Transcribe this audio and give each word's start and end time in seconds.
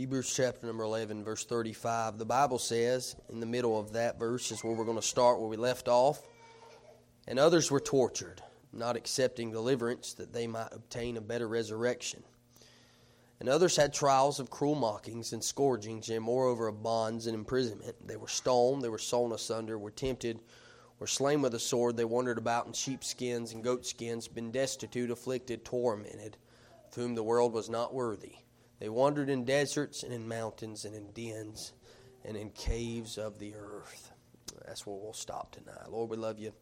Hebrews 0.00 0.32
chapter 0.34 0.66
number 0.66 0.82
11, 0.82 1.22
verse 1.24 1.44
35. 1.44 2.16
The 2.16 2.24
Bible 2.24 2.58
says, 2.58 3.16
in 3.28 3.38
the 3.38 3.44
middle 3.44 3.78
of 3.78 3.92
that 3.92 4.18
verse 4.18 4.50
is 4.50 4.64
where 4.64 4.72
we're 4.72 4.86
going 4.86 4.96
to 4.96 5.02
start, 5.02 5.38
where 5.38 5.46
we 5.50 5.58
left 5.58 5.88
off. 5.88 6.22
And 7.28 7.38
others 7.38 7.70
were 7.70 7.80
tortured, 7.80 8.40
not 8.72 8.96
accepting 8.96 9.50
deliverance 9.50 10.14
that 10.14 10.32
they 10.32 10.46
might 10.46 10.72
obtain 10.72 11.18
a 11.18 11.20
better 11.20 11.46
resurrection. 11.46 12.22
And 13.40 13.48
others 13.50 13.76
had 13.76 13.92
trials 13.92 14.40
of 14.40 14.48
cruel 14.48 14.74
mockings 14.74 15.34
and 15.34 15.44
scourgings, 15.44 16.08
and 16.08 16.24
moreover 16.24 16.66
of 16.66 16.82
bonds 16.82 17.26
and 17.26 17.34
imprisonment. 17.34 17.94
They 18.08 18.16
were 18.16 18.26
stoned, 18.26 18.80
they 18.80 18.88
were 18.88 18.96
sawn 18.96 19.32
asunder, 19.32 19.78
were 19.78 19.90
tempted, 19.90 20.40
were 20.98 21.06
slain 21.06 21.42
with 21.42 21.54
a 21.54 21.58
sword. 21.58 21.98
They 21.98 22.06
wandered 22.06 22.38
about 22.38 22.66
in 22.66 22.72
sheepskins 22.72 23.52
and 23.52 23.62
goatskins, 23.62 24.28
been 24.28 24.50
destitute, 24.50 25.10
afflicted, 25.10 25.62
tormented, 25.62 26.38
of 26.88 26.94
whom 26.94 27.14
the 27.14 27.22
world 27.22 27.52
was 27.52 27.68
not 27.68 27.92
worthy. 27.92 28.36
They 28.80 28.88
wandered 28.88 29.28
in 29.28 29.44
deserts 29.44 30.02
and 30.02 30.12
in 30.12 30.26
mountains 30.26 30.84
and 30.84 30.94
in 30.94 31.12
dens 31.12 31.74
and 32.24 32.36
in 32.36 32.50
caves 32.50 33.18
of 33.18 33.38
the 33.38 33.54
earth. 33.54 34.10
That's 34.66 34.86
where 34.86 34.96
we'll 34.96 35.12
stop 35.12 35.52
tonight. 35.52 35.90
Lord, 35.90 36.10
we 36.10 36.16
love 36.16 36.38
you. 36.38 36.52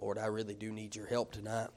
Lord, 0.00 0.18
I 0.18 0.26
really 0.26 0.54
do 0.54 0.72
need 0.72 0.96
your 0.96 1.06
help 1.06 1.32
tonight. 1.32 1.68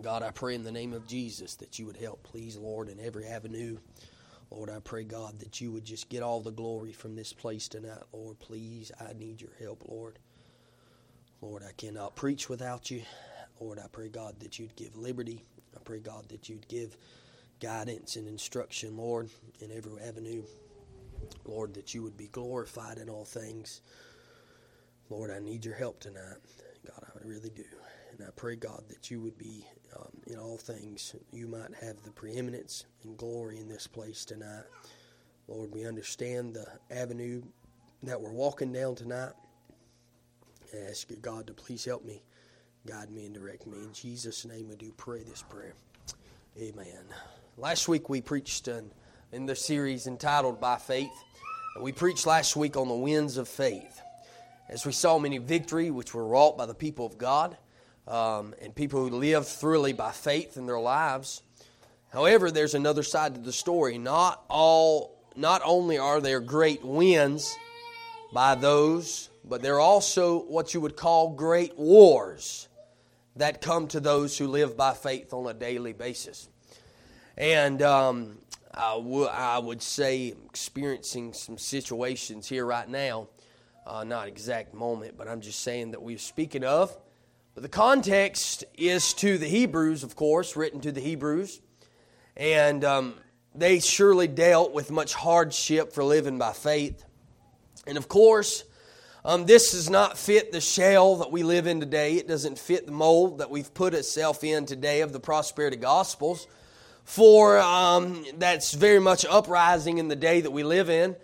God, 0.00 0.22
I 0.22 0.30
pray 0.30 0.54
in 0.54 0.64
the 0.64 0.72
name 0.72 0.92
of 0.92 1.06
Jesus 1.06 1.56
that 1.56 1.78
you 1.78 1.86
would 1.86 1.96
help, 1.96 2.22
please, 2.22 2.56
Lord, 2.56 2.88
in 2.88 2.98
every 2.98 3.26
avenue. 3.26 3.78
Lord, 4.50 4.70
I 4.70 4.80
pray, 4.80 5.04
God, 5.04 5.38
that 5.40 5.60
you 5.60 5.70
would 5.72 5.84
just 5.84 6.08
get 6.08 6.22
all 6.22 6.40
the 6.40 6.50
glory 6.50 6.92
from 6.92 7.14
this 7.14 7.32
place 7.32 7.68
tonight. 7.68 8.02
Lord, 8.12 8.38
please, 8.38 8.90
I 9.00 9.12
need 9.12 9.40
your 9.40 9.52
help, 9.60 9.84
Lord. 9.86 10.18
Lord, 11.40 11.62
I 11.62 11.72
cannot 11.76 12.16
preach 12.16 12.48
without 12.48 12.90
you. 12.90 13.02
Lord, 13.60 13.78
I 13.78 13.86
pray, 13.92 14.08
God, 14.08 14.40
that 14.40 14.58
you'd 14.58 14.74
give 14.76 14.96
liberty. 14.96 15.44
I 15.76 15.80
pray, 15.84 16.00
God, 16.00 16.28
that 16.30 16.48
you'd 16.48 16.68
give 16.68 16.96
guidance 17.62 18.16
and 18.16 18.26
instruction, 18.26 18.96
Lord, 18.96 19.30
in 19.60 19.70
every 19.70 19.92
avenue. 20.02 20.42
Lord, 21.44 21.74
that 21.74 21.94
you 21.94 22.02
would 22.02 22.16
be 22.16 22.26
glorified 22.26 22.98
in 22.98 23.08
all 23.08 23.24
things. 23.24 23.82
Lord, 25.08 25.30
I 25.30 25.38
need 25.38 25.64
your 25.64 25.74
help 25.74 26.00
tonight. 26.00 26.38
God, 26.84 27.04
I 27.14 27.26
really 27.26 27.50
do. 27.50 27.64
And 28.10 28.26
I 28.26 28.30
pray, 28.34 28.56
God, 28.56 28.82
that 28.88 29.10
you 29.10 29.20
would 29.20 29.38
be 29.38 29.64
um, 29.96 30.10
in 30.26 30.38
all 30.38 30.58
things. 30.58 31.14
You 31.32 31.46
might 31.46 31.72
have 31.80 32.02
the 32.02 32.10
preeminence 32.10 32.84
and 33.04 33.16
glory 33.16 33.58
in 33.58 33.68
this 33.68 33.86
place 33.86 34.24
tonight. 34.24 34.64
Lord, 35.46 35.72
we 35.72 35.86
understand 35.86 36.54
the 36.54 36.66
avenue 36.90 37.42
that 38.02 38.20
we're 38.20 38.32
walking 38.32 38.72
down 38.72 38.96
tonight. 38.96 39.32
I 40.74 40.90
ask 40.90 41.10
you, 41.10 41.16
God, 41.16 41.46
to 41.46 41.52
please 41.52 41.84
help 41.84 42.04
me, 42.04 42.22
guide 42.86 43.10
me, 43.10 43.26
and 43.26 43.34
direct 43.34 43.66
me. 43.66 43.78
In 43.78 43.92
Jesus' 43.92 44.44
name, 44.44 44.68
we 44.68 44.76
do 44.76 44.92
pray 44.96 45.22
this 45.22 45.42
prayer. 45.42 45.74
Amen. 46.60 47.04
Last 47.58 47.86
week 47.86 48.08
we 48.08 48.22
preached 48.22 48.66
in, 48.66 48.90
the 49.30 49.54
series 49.54 50.06
entitled 50.06 50.58
By 50.58 50.76
Faith. 50.78 51.12
And 51.74 51.84
We 51.84 51.92
preached 51.92 52.26
last 52.26 52.56
week 52.56 52.78
on 52.78 52.88
the 52.88 52.94
winds 52.94 53.36
of 53.36 53.46
faith. 53.46 54.00
As 54.70 54.86
we 54.86 54.92
saw 54.92 55.18
many 55.18 55.36
victory 55.36 55.90
which 55.90 56.14
were 56.14 56.26
wrought 56.26 56.56
by 56.56 56.64
the 56.64 56.74
people 56.74 57.04
of 57.04 57.18
God 57.18 57.58
um, 58.08 58.54
and 58.62 58.74
people 58.74 59.06
who 59.06 59.14
lived 59.14 59.46
thoroughly 59.46 59.92
by 59.92 60.12
faith 60.12 60.56
in 60.56 60.64
their 60.64 60.80
lives. 60.80 61.42
However, 62.08 62.50
there's 62.50 62.74
another 62.74 63.02
side 63.02 63.34
to 63.34 63.40
the 63.42 63.52
story. 63.52 63.98
Not 63.98 64.42
all, 64.48 65.22
not 65.36 65.60
only 65.62 65.98
are 65.98 66.22
there 66.22 66.40
great 66.40 66.82
wins 66.82 67.54
by 68.32 68.54
those, 68.54 69.28
but 69.44 69.60
there 69.60 69.74
are 69.74 69.80
also 69.80 70.40
what 70.44 70.72
you 70.72 70.80
would 70.80 70.96
call 70.96 71.34
great 71.34 71.78
wars 71.78 72.68
that 73.36 73.60
come 73.60 73.88
to 73.88 74.00
those 74.00 74.38
who 74.38 74.46
live 74.46 74.74
by 74.74 74.94
faith 74.94 75.34
on 75.34 75.46
a 75.46 75.52
daily 75.52 75.92
basis. 75.92 76.48
And 77.36 77.80
um, 77.80 78.38
I, 78.74 78.94
w- 78.94 79.26
I 79.26 79.58
would 79.58 79.82
say 79.82 80.34
experiencing 80.46 81.32
some 81.32 81.56
situations 81.56 82.48
here 82.48 82.66
right 82.66 82.88
now, 82.88 83.28
uh, 83.86 84.04
not 84.04 84.28
exact 84.28 84.74
moment, 84.74 85.16
but 85.16 85.28
I'm 85.28 85.40
just 85.40 85.60
saying 85.60 85.92
that 85.92 86.02
we're 86.02 86.18
speaking 86.18 86.64
of. 86.64 86.96
But 87.54 87.62
the 87.62 87.68
context 87.68 88.64
is 88.74 89.14
to 89.14 89.38
the 89.38 89.46
Hebrews, 89.46 90.02
of 90.04 90.14
course, 90.16 90.56
written 90.56 90.80
to 90.82 90.92
the 90.92 91.00
Hebrews. 91.00 91.60
And 92.36 92.84
um, 92.84 93.14
they 93.54 93.80
surely 93.80 94.28
dealt 94.28 94.72
with 94.72 94.90
much 94.90 95.14
hardship 95.14 95.92
for 95.92 96.04
living 96.04 96.38
by 96.38 96.52
faith. 96.52 97.04
And 97.86 97.98
of 97.98 98.08
course, 98.08 98.64
um, 99.24 99.46
this 99.46 99.72
does 99.72 99.88
not 99.88 100.18
fit 100.18 100.52
the 100.52 100.60
shell 100.60 101.16
that 101.16 101.30
we 101.30 101.42
live 101.42 101.66
in 101.66 101.80
today. 101.80 102.14
It 102.14 102.28
doesn't 102.28 102.58
fit 102.58 102.86
the 102.86 102.92
mold 102.92 103.38
that 103.38 103.50
we've 103.50 103.72
put 103.72 103.94
itself 103.94 104.44
in 104.44 104.66
today 104.66 105.00
of 105.00 105.12
the 105.12 105.20
prosperity 105.20 105.76
gospels 105.76 106.46
for 107.04 107.58
um, 107.58 108.24
that's 108.38 108.72
very 108.72 109.00
much 109.00 109.24
uprising 109.24 109.98
in 109.98 110.08
the 110.08 110.16
day 110.16 110.40
that 110.40 110.50
we 110.50 110.62
live 110.62 110.90
in. 110.90 111.16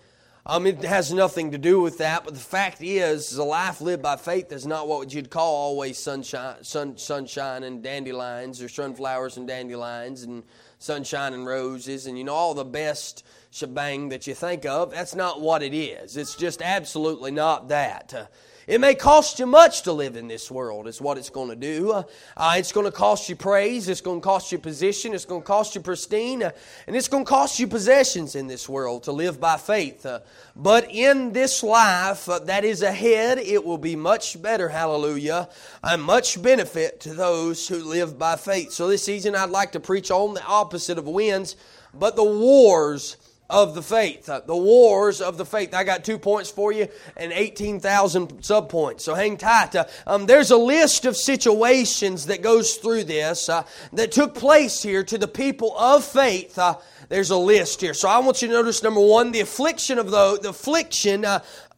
Um, 0.47 0.67
it 0.67 0.83
has 0.83 1.13
nothing 1.13 1.51
to 1.51 1.59
do 1.59 1.83
with 1.83 1.99
that, 1.99 2.25
but 2.25 2.33
the 2.33 2.41
fact 2.41 2.79
is, 2.81 3.37
a 3.37 3.45
life 3.45 3.83
lived 3.83 4.03
by 4.03 4.17
faith 4.17 4.51
is 4.51 4.67
not 4.67 4.89
what 4.89 5.13
you'd 5.13 5.29
call 5.29 5.55
always 5.55 5.99
sunshine, 5.99 6.65
sun, 6.65 6.97
sunshine 6.97 7.65
and 7.65 7.83
dandelions, 7.83 8.63
or 8.63 8.69
sunflowers 8.71 9.37
and 9.37 9.47
dandelions, 9.47 10.23
and 10.23 10.43
sunshine 10.79 11.35
and 11.35 11.47
roses, 11.47 12.07
and 12.07 12.17
you 12.17 12.25
know 12.25 12.33
all 12.33 12.55
the 12.55 12.65
best 12.65 13.27
shebang 13.51 14.09
that 14.09 14.27
you 14.27 14.35
think 14.35 14.65
of. 14.65 14.91
That's 14.91 15.15
not 15.15 15.43
what 15.43 15.63
it 15.63 15.75
is. 15.75 16.17
It's 16.17 16.35
just 16.35 16.63
absolutely 16.63 17.31
not 17.31 17.69
that. 17.69 18.15
Uh, 18.15 18.27
it 18.69 18.83
may 18.83 18.95
cost 18.95 19.39
you 19.39 19.47
much 19.47 19.81
to 19.85 19.95
live 19.95 20.15
in 20.15 20.29
this 20.29 20.51
world, 20.51 20.87
is 20.87 21.01
what 21.01 21.17
it's 21.17 21.31
going 21.31 21.49
to 21.49 21.57
do. 21.57 21.91
Uh, 21.91 22.03
uh, 22.37 22.55
it's 22.59 22.71
going 22.71 22.85
to 22.85 22.93
cost 22.93 23.31
you 23.31 23.35
praise, 23.35 23.89
it's 23.89 24.03
going 24.03 24.21
to 24.21 24.25
cost 24.25 24.53
you 24.53 24.59
position, 24.59 25.15
it's 25.15 25.25
going 25.25 25.41
to 25.41 25.47
cost 25.47 25.75
you 25.75 25.81
pristine, 25.81 26.43
uh, 26.43 26.51
and 26.87 26.95
it's 26.95 27.09
going 27.09 27.25
to 27.25 27.29
cost 27.29 27.59
you 27.59 27.67
possessions 27.67 28.35
in 28.35 28.47
this 28.47 28.69
world 28.69 29.05
to 29.05 29.11
live 29.11 29.41
by 29.41 29.57
faith. 29.57 30.05
Uh, 30.05 30.21
but 30.55 30.87
in 30.91 31.33
this 31.33 31.63
life 31.63 32.29
uh, 32.29 32.41
that 32.41 32.63
is 32.63 32.83
ahead, 32.83 33.39
it 33.39 33.65
will 33.65 33.79
be 33.79 33.97
much 33.97 34.41
better, 34.43 34.69
hallelujah, 34.69 35.49
and 35.83 36.03
much 36.03 36.43
benefit 36.43 37.01
to 37.01 37.15
those 37.15 37.67
who 37.67 37.83
live 37.83 38.19
by 38.19 38.37
faith. 38.37 38.71
So 38.73 38.87
this 38.87 39.03
season, 39.03 39.35
I'd 39.35 39.49
like 39.49 39.73
to 39.73 39.81
preach 39.81 40.11
on 40.11 40.35
the 40.35 40.45
opposite 40.45 40.99
of 40.99 41.09
wins, 41.09 41.57
but 41.95 42.17
the 42.17 42.25
wars 42.25 43.17
of 43.51 43.75
the 43.75 43.83
faith, 43.83 44.29
uh, 44.29 44.41
the 44.45 44.57
wars 44.57 45.21
of 45.21 45.39
the 45.39 45.47
faith. 45.47 45.73
I 45.73 45.83
got 45.83 46.05
two 46.05 46.19
points 46.19 46.51
for 46.51 46.71
you 46.71 46.89
and 47.17 47.33
18,000 47.33 48.43
subpoints. 48.43 49.01
So 49.01 49.15
hang 49.15 49.39
tight. 49.39 49.75
Uh, 49.75 49.85
um, 50.07 50.27
there's 50.27 50.51
a 50.51 50.57
list 50.57 51.07
of 51.07 51.17
situations 51.17 52.27
that 52.27 52.43
goes 52.43 52.75
through 52.75 53.05
this 53.05 53.49
uh, 53.49 53.65
that 53.95 54.13
took 54.13 54.35
place 54.35 54.83
here 54.83 55.03
to 55.05 55.17
the 55.17 55.29
people 55.29 55.77
of 55.79 56.05
faith. 56.05 56.59
Uh, 56.59 56.77
there's 57.09 57.31
a 57.31 57.37
list 57.37 57.81
here. 57.81 57.95
So 57.95 58.09
I 58.09 58.19
want 58.19 58.43
you 58.43 58.49
to 58.49 58.55
notice 58.55 58.83
number 58.83 59.01
one, 59.01 59.33
the 59.33 59.41
affliction 59.41 59.99
of 59.99 60.11
the, 60.11 60.39
the 60.43 60.51
affliction 60.51 61.25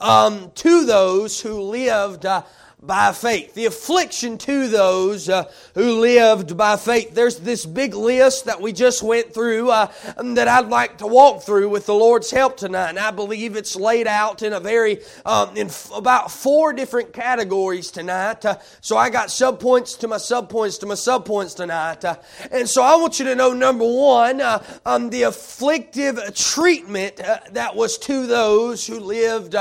um, 0.01 0.51
to 0.57 0.87
those 0.87 1.41
who 1.41 1.61
lived 1.61 2.27
by 2.83 3.13
faith. 3.13 3.55
The 3.55 3.67
affliction 3.67 4.39
to 4.39 4.69
those 4.69 5.29
uh, 5.29 5.51
who 5.75 6.01
lived 6.01 6.57
by 6.57 6.77
faith. 6.77 7.15
There's 7.15 7.39
this 7.39 7.67
big 7.67 7.95
list 7.95 8.47
that 8.47 8.61
we 8.61 8.73
just 8.73 9.03
went 9.03 9.35
through 9.35 9.71
uh, 9.71 9.93
that 10.19 10.49
I'd 10.49 10.69
like 10.69 10.99
to 10.99 11.07
walk 11.07 11.43
through 11.43 11.69
with 11.69 11.87
the 11.87 11.95
Lord's 11.95 12.31
help 12.31 12.57
tonight. 12.57 12.91
And 12.91 12.99
I 12.99 13.11
believe 13.11 13.57
it's 13.57 13.77
laid 13.77 14.07
out 14.07 14.43
in 14.43 14.53
a 14.53 14.61
very, 14.61 15.01
um, 15.27 15.57
in 15.57 15.67
f- 15.67 15.91
about 15.95 16.31
four 16.31 16.73
different 16.73 17.13
categories 17.13 17.91
tonight. 17.91 18.45
Uh, 18.45 18.59
so 18.81 18.97
I 18.97 19.11
got 19.11 19.29
subpoints 19.29 19.99
to 20.01 20.09
my 20.09 20.17
subpoints 20.17 20.81
to 20.81 20.87
my 20.87 20.95
subpoints 20.95 21.57
tonight. 21.57 22.05
Uh, 22.05 22.17
and 22.51 22.69
so 22.69 22.83
I 22.83 22.97
want 22.97 23.19
you 23.19 23.27
to 23.27 23.35
know 23.35 23.53
number 23.53 23.85
one, 23.85 24.41
uh, 24.41 24.65
um, 24.87 25.11
the 25.11 25.25
afflictive 25.25 26.19
treatment 26.35 27.21
uh, 27.21 27.41
that 27.53 27.77
was 27.77 27.99
to 27.99 28.27
those 28.27 28.87
who 28.87 29.01
lived 29.01 29.55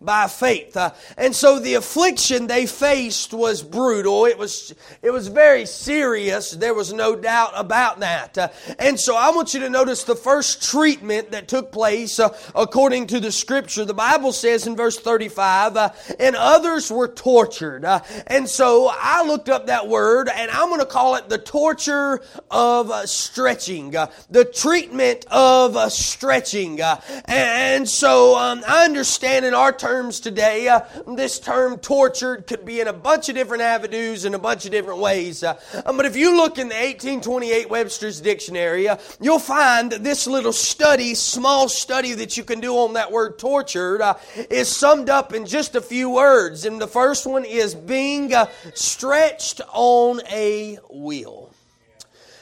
by 0.00 0.28
faith. 0.28 0.76
Uh, 0.76 0.92
and 1.16 1.34
so 1.34 1.58
the 1.58 1.74
affliction 1.74 2.46
they 2.46 2.66
faced 2.66 3.34
was 3.34 3.62
brutal. 3.62 4.26
It 4.26 4.38
was, 4.38 4.74
it 5.02 5.10
was 5.10 5.28
very 5.28 5.66
serious. 5.66 6.52
There 6.52 6.74
was 6.74 6.92
no 6.92 7.16
doubt 7.16 7.52
about 7.54 8.00
that. 8.00 8.38
Uh, 8.38 8.48
and 8.78 8.98
so 8.98 9.16
I 9.16 9.30
want 9.30 9.54
you 9.54 9.60
to 9.60 9.70
notice 9.70 10.04
the 10.04 10.14
first 10.14 10.62
treatment 10.62 11.32
that 11.32 11.48
took 11.48 11.72
place 11.72 12.20
uh, 12.20 12.36
according 12.54 13.08
to 13.08 13.20
the 13.20 13.32
scripture. 13.32 13.84
The 13.84 13.94
Bible 13.94 14.32
says 14.32 14.66
in 14.66 14.76
verse 14.76 14.98
35, 14.98 15.76
uh, 15.76 15.90
and 16.20 16.36
others 16.36 16.90
were 16.90 17.08
tortured. 17.08 17.84
Uh, 17.84 18.00
and 18.28 18.48
so 18.48 18.90
I 18.92 19.24
looked 19.24 19.48
up 19.48 19.66
that 19.66 19.88
word 19.88 20.28
and 20.28 20.50
I'm 20.50 20.68
going 20.68 20.80
to 20.80 20.86
call 20.86 21.16
it 21.16 21.28
the 21.28 21.38
torture 21.38 22.22
of 22.50 22.90
uh, 22.90 23.06
stretching, 23.06 23.90
the 23.90 24.44
treatment 24.54 25.26
of 25.30 25.92
stretching. 25.92 26.80
and 26.80 27.88
so 27.88 28.36
um, 28.36 28.62
I 28.66 28.84
understand 28.84 29.44
in 29.44 29.54
our 29.54 29.72
terms, 29.72 29.87
terms 29.88 30.20
today. 30.20 30.68
Uh, 30.68 30.80
this 31.16 31.40
term 31.40 31.78
tortured 31.78 32.46
could 32.46 32.62
be 32.66 32.78
in 32.78 32.88
a 32.88 32.92
bunch 32.92 33.30
of 33.30 33.34
different 33.34 33.62
avenues 33.62 34.26
and 34.26 34.34
a 34.34 34.38
bunch 34.38 34.66
of 34.66 34.70
different 34.70 35.00
ways. 35.00 35.42
Uh, 35.42 35.58
um, 35.86 35.96
but 35.96 36.04
if 36.04 36.14
you 36.14 36.36
look 36.36 36.58
in 36.58 36.68
the 36.68 36.74
1828 36.74 37.70
Webster's 37.70 38.20
Dictionary, 38.20 38.86
uh, 38.86 38.98
you'll 39.18 39.38
find 39.38 39.90
this 39.90 40.26
little 40.26 40.52
study, 40.52 41.14
small 41.14 41.70
study 41.70 42.12
that 42.12 42.36
you 42.36 42.44
can 42.44 42.60
do 42.60 42.74
on 42.74 42.92
that 42.92 43.10
word 43.10 43.38
tortured, 43.38 44.02
uh, 44.02 44.14
is 44.50 44.68
summed 44.68 45.08
up 45.08 45.32
in 45.32 45.46
just 45.46 45.74
a 45.74 45.80
few 45.80 46.10
words. 46.10 46.66
And 46.66 46.78
the 46.78 46.86
first 46.86 47.26
one 47.26 47.46
is 47.46 47.74
being 47.74 48.34
uh, 48.34 48.50
stretched 48.74 49.62
on 49.72 50.20
a 50.30 50.76
wheel 50.90 51.47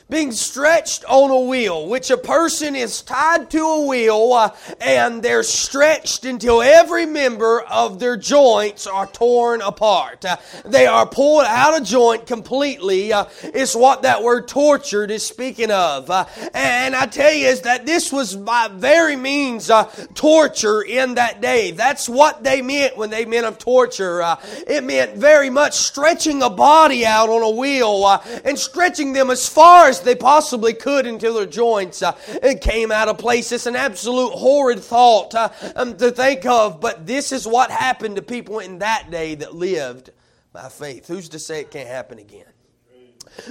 being 0.09 0.31
stretched 0.31 1.05
on 1.07 1.31
a 1.33 1.41
wheel, 1.41 1.89
which 1.89 2.11
a 2.11 2.17
person 2.17 2.77
is 2.77 3.03
tied 3.03 3.51
to 3.51 3.59
a 3.59 3.87
wheel 3.87 4.33
uh, 4.33 4.55
and 4.81 5.21
they're 5.21 5.43
stretched 5.43 6.25
until 6.25 6.63
every 6.63 7.05
member 7.05 7.61
of 7.63 7.99
their 7.99 8.17
joints 8.17 8.87
are 8.87 9.09
torn 9.09 9.61
apart. 9.61 10.25
Uh, 10.25 10.37
they 10.65 10.87
are 10.87 11.07
pulled 11.07 11.45
out 11.45 11.77
of 11.77 11.85
joint 11.85 12.25
completely, 12.25 13.13
uh, 13.13 13.25
is 13.43 13.75
what 13.75 14.03
that 14.03 14.23
word 14.23 14.47
tortured 14.47 15.11
is 15.11 15.25
speaking 15.25 15.73
of. 15.73 16.09
Uh, 16.09 16.25
and 16.55 16.95
I 16.95 17.07
tell 17.07 17.33
you 17.33 17.49
is 17.49 17.63
that 17.63 17.85
this 17.85 18.13
was 18.13 18.37
by 18.37 18.69
very 18.71 19.17
means 19.17 19.71
uh, 19.71 19.85
torture 20.15 20.83
in 20.83 21.15
that 21.15 21.41
day. 21.41 21.73
That's 21.73 22.09
what 22.09 22.45
they 22.45 22.63
meant 22.63 22.97
when 22.97 23.11
they 23.11 23.25
meant 23.25 23.47
of 23.47 23.59
torture. 23.59 24.23
Uh, 24.23 24.37
it 24.69 24.85
meant 24.85 25.17
very 25.17 25.51
much 25.51 25.75
stretching 25.75 26.45
a 26.45 26.51
body 26.51 27.05
out 27.05 27.29
on 27.29 27.43
a 27.43 27.51
wheel 27.51 28.07
and 28.45 28.57
stretching 28.57 29.13
them 29.13 29.31
as 29.31 29.49
far 29.49 29.89
as 29.89 29.96
they 30.01 30.15
possibly 30.15 30.75
could 30.75 31.07
until 31.07 31.35
their 31.35 31.47
joints 31.47 32.03
uh, 32.03 32.13
came 32.61 32.93
out 32.93 33.09
of 33.09 33.19
place. 33.19 33.53
It's 33.53 33.67
an 33.67 33.77
absolute 33.77 34.33
horrid 34.33 34.81
thought 34.81 35.35
uh, 35.35 35.51
um, 35.75 35.97
to 35.97 36.11
think 36.11 36.47
of, 36.47 36.81
but 36.81 37.07
this 37.07 37.33
is 37.33 37.47
what 37.47 37.71
happened 37.71 38.17
to 38.17 38.23
people 38.23 38.59
in 38.59 38.79
that 38.79 39.11
day 39.11 39.35
that 39.37 39.55
lived 39.55 40.11
by 40.53 40.69
faith. 40.69 41.07
Who's 41.07 41.29
to 41.31 41.39
say 41.39 41.61
it 41.61 41.71
can't 41.71 41.89
happen 41.89 42.19
again? 42.19 42.47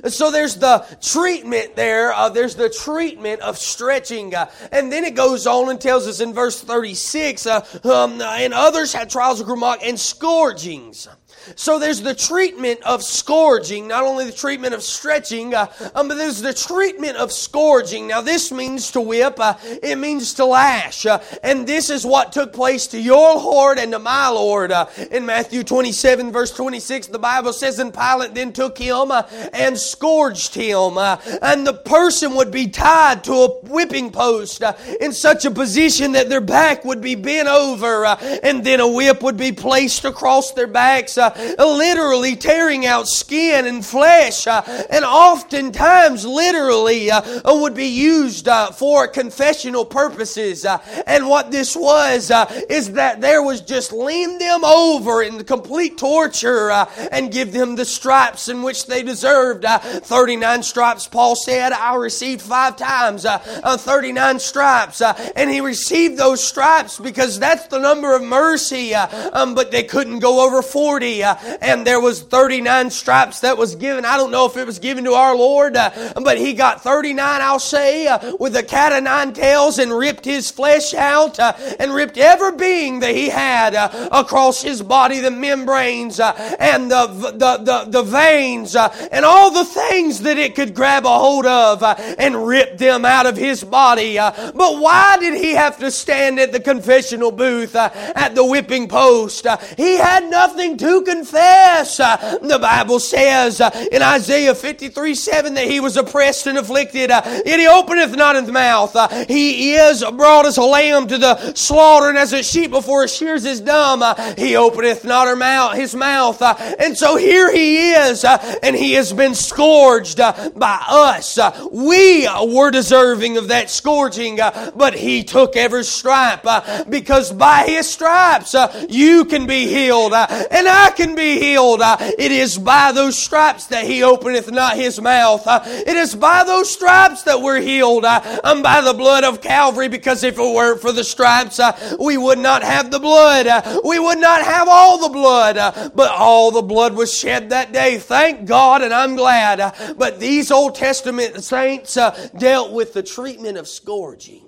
So 0.07 0.31
there's 0.31 0.56
the 0.56 0.86
treatment 1.01 1.75
there. 1.75 2.13
Uh, 2.13 2.30
there's 2.30 2.56
the 2.56 2.69
treatment 2.69 3.42
of 3.42 3.57
stretching. 3.57 4.33
Uh, 4.33 4.50
and 4.71 4.92
then 4.92 5.03
it 5.03 5.15
goes 5.15 5.47
on 5.47 5.69
and 5.69 5.80
tells 5.80 6.07
us 6.07 6.19
in 6.19 6.33
verse 6.33 6.62
36 6.62 7.45
uh, 7.45 7.65
um, 7.83 8.21
and 8.21 8.53
others 8.53 8.94
had 8.94 9.09
trials 9.09 9.39
of 9.39 9.47
mocked 9.57 9.83
and 9.83 10.00
scourgings. 10.00 11.07
So 11.56 11.77
there's 11.77 12.01
the 12.01 12.15
treatment 12.15 12.81
of 12.83 13.03
scourging, 13.03 13.88
not 13.88 14.03
only 14.03 14.25
the 14.25 14.31
treatment 14.31 14.74
of 14.74 14.81
stretching, 14.81 15.53
uh, 15.53 15.68
um, 15.94 16.07
but 16.07 16.18
there's 16.18 16.42
the 16.42 16.53
treatment 16.53 17.18
of 17.18 17.31
scourging. 17.31 18.07
Now, 18.07 18.21
this 18.21 18.51
means 18.51 18.92
to 18.92 19.01
whip, 19.01 19.39
uh, 19.39 19.56
it 19.63 19.97
means 19.97 20.33
to 20.36 20.45
lash. 20.45 21.06
Uh, 21.06 21.19
and 21.44 21.68
this 21.68 21.89
is 21.89 22.06
what 22.06 22.31
took 22.31 22.51
place 22.51 22.88
to 22.88 23.01
your 23.01 23.36
Lord 23.36 23.77
and 23.77 23.92
to 23.92 24.00
my 24.00 24.30
Lord. 24.30 24.71
Uh, 24.71 24.88
in 25.12 25.25
Matthew 25.25 25.63
27, 25.63 26.31
verse 26.31 26.51
26, 26.51 27.07
the 27.07 27.19
Bible 27.19 27.53
says, 27.53 27.77
And 27.80 27.94
Pilate 27.94 28.33
then 28.33 28.51
took 28.51 28.77
him 28.77 29.12
uh, 29.12 29.24
and 29.53 29.77
scourged 29.77 30.56
him. 30.56 30.97
Uh, 30.97 31.18
and 31.42 31.65
the 31.65 31.74
person 31.74 32.36
would 32.36 32.51
be 32.51 32.68
tied 32.68 33.24
to 33.25 33.33
a 33.33 33.59
whipping 33.65 34.12
post 34.12 34.63
in 35.00 35.13
such 35.13 35.45
a 35.45 35.51
position 35.51 36.13
that 36.13 36.30
their 36.30 36.42
back 36.42 36.83
would 36.86 37.01
be 37.01 37.15
bent 37.15 37.47
over, 37.47 38.06
and 38.06 38.63
then 38.63 38.80
a 38.80 38.88
whip 38.88 39.21
would 39.21 39.38
be 39.38 39.51
placed 39.51 40.06
across 40.06 40.53
their 40.53 40.68
backs 40.68 41.18
literally 41.59 42.35
tearing 42.35 42.85
out 42.85 43.07
skin 43.07 43.65
and 43.65 43.85
flesh, 43.85 44.47
uh, 44.47 44.61
and 44.89 45.05
oftentimes 45.05 46.25
literally 46.25 47.11
uh, 47.11 47.21
uh 47.43 47.55
would 47.55 47.73
be 47.73 47.87
used 47.87 48.47
uh, 48.47 48.71
for 48.71 49.07
confessional 49.07 49.85
purposes. 49.85 50.65
Uh, 50.65 50.77
and 51.07 51.27
what 51.27 51.51
this 51.51 51.75
was 51.75 52.31
uh, 52.31 52.45
is 52.69 52.93
that 52.93 53.21
there 53.21 53.41
was 53.41 53.61
just 53.61 53.91
lean 53.91 54.37
them 54.37 54.63
over 54.63 55.21
in 55.21 55.43
complete 55.43 55.97
torture 55.97 56.71
and 57.11 57.31
give 57.31 57.51
them 57.51 57.75
the 57.75 57.85
stripes 57.85 58.49
in 58.49 58.61
which 58.63 58.85
they 58.87 59.03
deserved. 59.03 59.65
39 59.65 60.63
stripes, 60.63 61.07
Paul 61.07 61.35
said, 61.35 61.71
I 61.71 61.95
received 61.95 62.41
five 62.41 62.77
times 62.77 63.25
39 63.25 64.39
stripes. 64.39 65.01
and 65.01 65.49
he 65.49 65.61
received 65.61 66.17
those 66.17 66.43
stripes 66.43 66.99
because 66.99 67.39
that's 67.39 67.67
the 67.67 67.79
number 67.79 68.15
of 68.15 68.23
mercy, 68.23 68.93
um, 68.95 69.55
but 69.55 69.71
they 69.71 69.83
couldn't 69.83 70.19
go 70.19 70.45
over 70.45 70.61
40 70.61 71.25
and 71.62 71.86
there 71.86 72.00
was 72.00 72.22
39 72.22 72.89
stripes 72.89 73.42
that 73.42 73.57
was 73.57 73.75
given. 73.75 74.06
I 74.06 74.18
don't 74.18 74.31
know 74.31 74.45
if 74.45 74.57
it 74.57 74.66
was 74.66 74.80
given 74.80 75.04
to 75.06 75.13
our 75.13 75.36
Lord, 75.36 75.75
uh, 75.75 75.92
but 76.22 76.38
he 76.38 76.54
got 76.54 76.83
39, 76.83 77.42
I'll 77.42 77.60
say, 77.60 78.07
uh, 78.07 78.36
with 78.39 78.56
a 78.56 78.63
cat 78.63 78.94
of 78.94 79.04
nine 79.04 79.33
tails 79.33 79.80
and 79.80 79.92
ripped 79.92 80.25
his 80.25 80.51
flesh 80.51 80.94
out 80.94 81.39
uh, 81.39 81.54
and 81.80 81.94
ripped 81.94 82.18
every 82.18 82.56
being 82.57 83.00
that 83.00 83.16
he 83.16 83.30
had 83.30 83.75
uh, 83.75 84.10
across 84.12 84.62
his 84.62 84.81
body, 84.81 85.19
the 85.19 85.31
membranes 85.31 86.19
uh, 86.19 86.33
and 86.60 86.92
the, 86.92 87.07
the, 87.07 87.57
the, 87.57 87.86
the 87.89 88.04
veins 88.04 88.75
and 88.75 89.25
all 89.25 89.51
the 89.51 89.66
things 89.66 90.21
that 90.21 90.38
it 90.38 90.56
could 90.56 90.74
grab 90.74 91.06
a 91.06 91.18
hold 91.18 91.45
of 91.45 91.83
and 92.18 92.48
rip 92.48 92.78
them 92.78 93.06
out 93.06 93.25
of 93.25 93.38
his 93.38 93.63
body. 93.63 94.16
but 94.16 94.80
why 94.80 95.18
did 95.19 95.33
he 95.33 95.51
have 95.51 95.78
to 95.80 95.89
stand 95.89 96.39
at 96.39 96.51
the 96.51 96.60
confessional 96.60 97.31
booth 97.31 97.75
at 97.75 98.36
the 98.36 98.45
whipping 98.45 98.88
post? 98.88 99.48
he 99.78 99.98
had 99.98 100.30
nothing 100.30 100.78
to 100.78 101.01
confess. 101.01 101.14
Uh, 101.23 102.38
the 102.41 102.59
Bible 102.59 103.00
says 103.00 103.62
uh, 103.62 103.69
in 103.91 104.01
Isaiah 104.01 104.56
53 104.56 105.15
7 105.15 105.53
that 105.53 105.67
he 105.67 105.79
was 105.79 105.97
oppressed 105.97 106.47
and 106.47 106.57
afflicted, 106.57 107.12
uh, 107.12 107.21
yet 107.45 107.59
he 107.59 107.67
openeth 107.67 108.15
not 108.15 108.35
his 108.35 108.50
mouth. 108.51 108.95
Uh, 108.95 109.25
he 109.25 109.73
is 109.73 110.03
brought 110.13 110.45
as 110.45 110.57
a 110.57 110.63
lamb 110.63 111.07
to 111.07 111.17
the 111.17 111.53
slaughter, 111.53 112.09
and 112.09 112.17
as 112.17 112.33
a 112.33 112.44
sheep 112.44 112.71
before 112.71 113.03
his 113.03 113.15
shears 113.15 113.45
is 113.45 113.62
dumb. 113.62 114.01
Uh, 114.01 114.33
he 114.38 114.56
openeth 114.56 115.06
not 115.06 115.27
her 115.27 115.35
mouth, 115.35 115.75
his 115.75 115.95
mouth. 115.95 116.41
Uh, 116.41 116.56
and 116.79 116.97
so 116.97 117.15
here 117.18 117.51
he 117.51 117.91
is, 117.91 118.25
and 118.63 118.75
he 118.75 118.94
has 118.94 119.13
been 119.13 119.35
scourged 119.35 120.18
by 120.18 120.83
us. 120.88 121.39
We 121.71 122.27
were 122.27 122.71
deserving 122.71 123.38
of 123.38 123.50
that 123.50 123.69
scourging, 123.69 124.38
but 124.75 124.95
he 124.95 125.23
took 125.23 125.56
every 125.56 125.83
stripe 125.83 126.45
because 126.89 127.31
by 127.31 127.65
his 127.68 127.89
stripes 127.89 128.56
you 128.89 129.25
can 129.25 129.45
be 129.45 129.68
healed, 129.68 130.13
and 130.13 130.68
I 130.68 130.91
can 130.95 131.15
be 131.15 131.39
healed. 131.39 131.81
Uh, 131.81 131.97
it 132.00 132.31
is 132.31 132.57
by 132.57 132.92
those 132.92 133.18
stripes 133.18 133.68
that 133.68 133.86
he 133.86 134.03
openeth 134.03 134.51
not 134.51 134.75
his 134.75 135.01
mouth. 135.01 135.45
Uh, 135.45 135.62
it 135.65 135.95
is 135.95 136.15
by 136.15 136.44
those 136.44 136.71
stripes 136.71 137.24
that 137.24 137.42
we're 137.42 137.62
healed. 137.62 138.06
Uh, 138.06 138.39
and 138.44 138.63
by 138.63 138.81
the 138.81 138.94
blood 138.94 139.24
of 139.24 139.42
Calvary, 139.42 139.88
because 139.88 140.24
if 140.24 140.38
it 140.38 140.56
weren't 140.56 140.81
for 140.81 140.92
the 140.92 141.03
stripes, 141.03 141.59
we 142.00 142.18
would 142.18 142.39
not 142.39 142.63
have 142.63 142.92
the 142.92 143.00
blood. 143.00 143.81
We 143.83 144.00
would 144.00 144.19
not 144.19 144.42
have 144.44 144.68
all 144.69 144.97
the 144.97 145.09
blood. 145.09 145.56
But 145.95 146.12
all 146.12 146.51
the 146.51 146.62
blood 146.62 146.95
was 146.95 147.13
shed 147.13 147.50
that 147.50 147.71
day. 147.71 147.97
Thank 147.97 148.45
God, 148.45 148.81
and 148.81 148.94
I'm 148.94 149.15
glad. 149.15 149.95
But 149.97 150.19
these 150.19 150.51
Old 150.51 150.75
Testament 150.75 151.44
saints 151.44 151.97
dealt 152.38 152.71
with 152.71 152.94
the 152.94 153.03
treatment 153.03 153.57
of 153.57 153.68
scourging. 153.68 154.44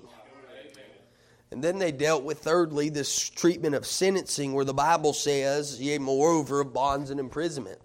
And 1.50 1.64
then 1.64 1.78
they 1.78 1.92
dealt 1.92 2.24
with, 2.24 2.40
thirdly, 2.40 2.90
this 2.90 3.28
treatment 3.30 3.74
of 3.74 3.86
sentencing, 3.86 4.52
where 4.52 4.66
the 4.66 4.74
Bible 4.74 5.14
says, 5.14 5.80
yea, 5.80 5.98
moreover, 5.98 6.60
of 6.60 6.74
bonds 6.74 7.10
and 7.10 7.18
imprisonment. 7.18 7.80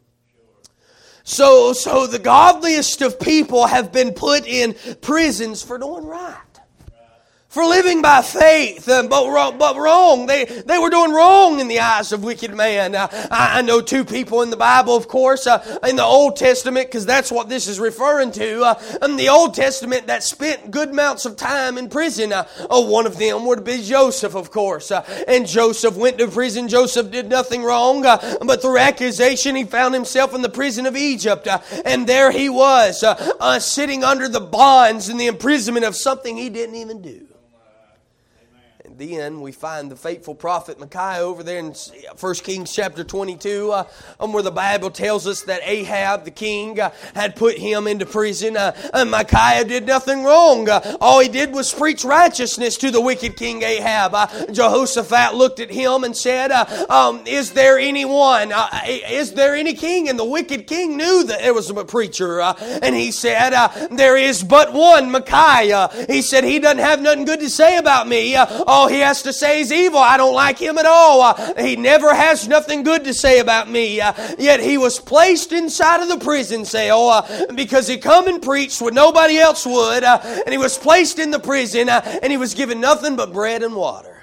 So, 1.23 1.71
so 1.71 2.05
the 2.05 2.19
godliest 2.19 3.01
of 3.01 3.19
people 3.19 3.65
have 3.65 3.93
been 3.93 4.13
put 4.13 4.45
in 4.45 4.75
prisons 5.01 5.63
for 5.63 5.77
doing 5.77 6.05
right 6.05 6.52
for 7.53 7.63
living 7.65 8.01
by 8.01 8.23
faith, 8.23 8.85
but 8.87 9.29
wrong. 9.29 9.59
But 9.59 9.77
wrong. 9.77 10.25
They, 10.25 10.45
they 10.45 10.79
were 10.79 10.89
doing 10.89 11.11
wrong 11.11 11.59
in 11.59 11.67
the 11.67 11.81
eyes 11.81 12.11
of 12.11 12.23
wicked 12.23 12.51
man. 12.51 12.95
I, 12.95 13.09
I, 13.29 13.61
know 13.61 13.79
two 13.79 14.03
people 14.03 14.41
in 14.41 14.49
the 14.49 14.57
Bible, 14.57 14.95
of 14.95 15.07
course, 15.07 15.45
uh, 15.45 15.79
in 15.87 15.95
the 15.95 16.03
Old 16.03 16.35
Testament, 16.35 16.87
because 16.87 17.05
that's 17.05 17.31
what 17.31 17.49
this 17.49 17.67
is 17.67 17.79
referring 17.79 18.31
to. 18.31 18.63
Uh, 18.63 18.97
in 19.03 19.17
the 19.17 19.29
Old 19.29 19.53
Testament, 19.53 20.07
that 20.07 20.23
spent 20.23 20.71
good 20.71 20.89
amounts 20.89 21.25
of 21.25 21.37
time 21.37 21.77
in 21.77 21.89
prison. 21.89 22.33
Uh, 22.33 22.47
oh, 22.71 22.89
one 22.89 23.05
of 23.05 23.19
them 23.19 23.45
would 23.45 23.63
be 23.63 23.83
Joseph, 23.83 24.33
of 24.33 24.49
course. 24.49 24.89
Uh, 24.89 25.05
and 25.27 25.45
Joseph 25.45 25.95
went 25.95 26.17
to 26.17 26.27
prison. 26.29 26.67
Joseph 26.67 27.11
did 27.11 27.29
nothing 27.29 27.63
wrong, 27.63 28.01
but 28.01 28.63
through 28.63 28.79
accusation, 28.79 29.55
he 29.55 29.63
found 29.63 29.93
himself 29.93 30.33
in 30.33 30.41
the 30.41 30.49
prison 30.49 30.87
of 30.87 30.97
Egypt. 30.97 31.47
and 31.85 32.07
there 32.07 32.31
he 32.31 32.49
was, 32.49 33.03
sitting 33.63 34.03
under 34.03 34.27
the 34.27 34.41
bonds 34.41 35.07
and 35.07 35.19
the 35.19 35.27
imprisonment 35.27 35.85
of 35.85 35.95
something 35.95 36.35
he 36.35 36.49
didn't 36.49 36.75
even 36.75 36.99
do 37.03 37.27
then 38.97 39.41
we 39.41 39.51
find 39.51 39.89
the 39.89 39.95
faithful 39.95 40.35
prophet 40.35 40.79
Micaiah 40.79 41.21
over 41.21 41.41
there 41.41 41.57
in 41.57 41.73
1 42.19 42.35
Kings 42.35 42.73
chapter 42.73 43.03
22, 43.03 43.71
uh, 43.71 43.87
um, 44.19 44.33
where 44.33 44.43
the 44.43 44.51
Bible 44.51 44.91
tells 44.91 45.25
us 45.25 45.43
that 45.43 45.61
Ahab, 45.63 46.25
the 46.25 46.31
king, 46.31 46.79
uh, 46.79 46.91
had 47.15 47.35
put 47.35 47.57
him 47.57 47.87
into 47.87 48.05
prison. 48.05 48.55
Uh, 48.55 48.75
and 48.93 49.09
Micaiah 49.09 49.65
did 49.65 49.87
nothing 49.87 50.23
wrong. 50.23 50.69
Uh, 50.69 50.97
all 51.01 51.19
he 51.19 51.29
did 51.29 51.53
was 51.53 51.73
preach 51.73 52.03
righteousness 52.03 52.77
to 52.77 52.91
the 52.91 53.01
wicked 53.01 53.35
king 53.35 53.63
Ahab. 53.63 54.13
Uh, 54.13 54.51
Jehoshaphat 54.51 55.33
looked 55.33 55.59
at 55.59 55.71
him 55.71 56.03
and 56.03 56.15
said, 56.15 56.51
uh, 56.51 56.85
um, 56.89 57.25
Is 57.25 57.53
there 57.53 57.79
anyone? 57.79 58.53
is 58.85 59.33
there 59.33 59.55
any 59.55 59.73
king? 59.73 60.07
And 60.09 60.19
the 60.19 60.25
wicked 60.25 60.67
king 60.67 60.97
knew 60.97 61.23
that 61.23 61.39
there 61.39 61.53
was 61.53 61.69
a 61.69 61.85
preacher. 61.85 62.41
and 62.41 62.95
he 62.95 63.11
said, 63.11 63.51
There 63.91 64.17
is 64.17 64.43
but 64.43 64.71
one, 64.73 65.09
Micaiah. 65.09 65.89
He 66.07 66.21
said, 66.21 66.43
He 66.43 66.59
doesn't 66.59 66.79
have 66.79 67.01
nothing 67.01 67.25
good 67.25 67.39
to 67.39 67.49
say 67.49 67.77
about 67.77 68.07
me. 68.07 68.35
All 68.83 68.89
he 68.89 68.99
has 68.99 69.21
to 69.21 69.31
say 69.31 69.61
is 69.61 69.71
evil. 69.71 69.99
I 69.99 70.17
don't 70.17 70.35
like 70.35 70.59
him 70.59 70.77
at 70.77 70.85
all. 70.85 71.21
Uh, 71.21 71.53
he 71.63 71.77
never 71.77 72.13
has 72.13 72.49
nothing 72.49 72.83
good 72.83 73.05
to 73.05 73.13
say 73.13 73.39
about 73.39 73.69
me. 73.69 74.01
Uh, 74.01 74.13
yet 74.37 74.59
he 74.59 74.77
was 74.77 74.99
placed 74.99 75.53
inside 75.53 76.01
of 76.01 76.09
the 76.09 76.17
prison 76.17 76.65
cell 76.65 77.07
uh, 77.07 77.53
because 77.53 77.87
he 77.87 77.97
come 77.97 78.27
and 78.27 78.41
preached 78.41 78.81
what 78.81 78.93
nobody 78.93 79.37
else 79.37 79.65
would. 79.65 80.03
Uh, 80.03 80.19
and 80.21 80.49
he 80.49 80.57
was 80.57 80.77
placed 80.77 81.17
in 81.17 81.31
the 81.31 81.39
prison 81.39 81.87
uh, 81.87 82.01
and 82.21 82.29
he 82.29 82.35
was 82.35 82.53
given 82.53 82.81
nothing 82.81 83.15
but 83.15 83.31
bread 83.31 83.63
and 83.63 83.73
water. 83.73 84.21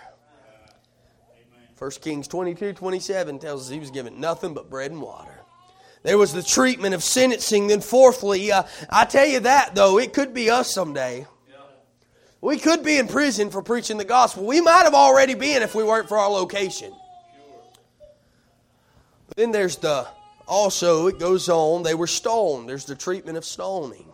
1 1.79 1.91
Kings 2.03 2.29
22 2.29 2.75
27 2.75 3.39
tells 3.39 3.63
us 3.63 3.71
he 3.71 3.79
was 3.79 3.91
given 3.91 4.21
nothing 4.21 4.53
but 4.53 4.69
bread 4.69 4.91
and 4.91 5.01
water. 5.01 5.41
There 6.03 6.19
was 6.19 6.35
the 6.35 6.43
treatment 6.43 6.95
of 6.95 7.03
sentencing. 7.03 7.69
Then, 7.69 7.81
fourthly, 7.81 8.53
uh, 8.53 8.65
I 8.91 9.07
tell 9.07 9.27
you 9.27 9.41
that, 9.41 9.75
though, 9.75 9.99
it 9.99 10.13
could 10.13 10.35
be 10.35 10.51
us 10.51 10.73
someday. 10.75 11.27
We 12.41 12.59
could 12.59 12.83
be 12.83 12.97
in 12.97 13.07
prison 13.07 13.51
for 13.51 13.63
preaching 13.63 13.99
the 13.99 14.05
gospel. 14.05 14.45
We 14.45 14.61
might 14.61 14.85
have 14.85 14.95
already 14.95 15.35
been 15.35 15.63
if 15.63 15.75
we 15.75 15.85
weren't 15.85 16.09
for 16.09 16.19
our 16.19 16.31
location. 16.31 16.93
But 19.29 19.37
then 19.37 19.53
there's 19.53 19.77
the, 19.77 20.09
also, 20.49 21.07
it 21.07 21.19
goes 21.19 21.49
on, 21.49 21.83
they 21.83 21.95
were 21.95 22.07
stoned. 22.07 22.69
There's 22.69 22.87
the 22.87 22.95
treatment 22.95 23.37
of 23.37 23.45
stoning. 23.45 24.07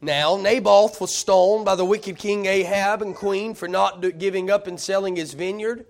Now, 0.00 0.36
Naboth 0.36 1.00
was 1.00 1.14
stoned 1.14 1.64
by 1.64 1.76
the 1.76 1.84
wicked 1.84 2.18
king 2.18 2.46
Ahab 2.46 3.02
and 3.02 3.14
queen 3.14 3.54
for 3.54 3.68
not 3.68 4.18
giving 4.18 4.50
up 4.50 4.66
and 4.66 4.78
selling 4.78 5.14
his 5.14 5.32
vineyard. 5.32 5.86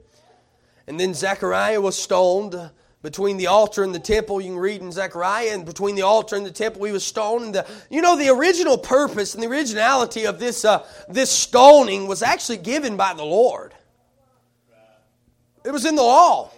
And 0.86 1.00
then 1.00 1.14
Zechariah 1.14 1.80
was 1.80 1.96
stoned 1.96 2.70
between 3.02 3.36
the 3.36 3.48
altar 3.48 3.82
and 3.82 3.94
the 3.94 3.98
temple. 3.98 4.40
You 4.40 4.52
can 4.52 4.58
read 4.58 4.80
in 4.80 4.92
Zechariah, 4.92 5.50
and 5.52 5.66
between 5.66 5.94
the 5.94 6.02
altar 6.02 6.36
and 6.36 6.46
the 6.46 6.50
temple, 6.50 6.84
he 6.84 6.92
was 6.92 7.04
stoned. 7.04 7.44
And 7.44 7.54
the, 7.54 7.66
you 7.90 8.00
know, 8.00 8.16
the 8.16 8.28
original 8.30 8.78
purpose 8.78 9.34
and 9.34 9.42
the 9.42 9.48
originality 9.48 10.24
of 10.24 10.38
this, 10.38 10.64
uh, 10.64 10.86
this 11.08 11.30
stoning 11.30 12.06
was 12.06 12.22
actually 12.22 12.58
given 12.58 12.96
by 12.96 13.12
the 13.14 13.24
Lord. 13.24 13.74
It 15.64 15.70
was 15.70 15.84
in 15.84 15.94
the 15.94 16.02
law. 16.02 16.50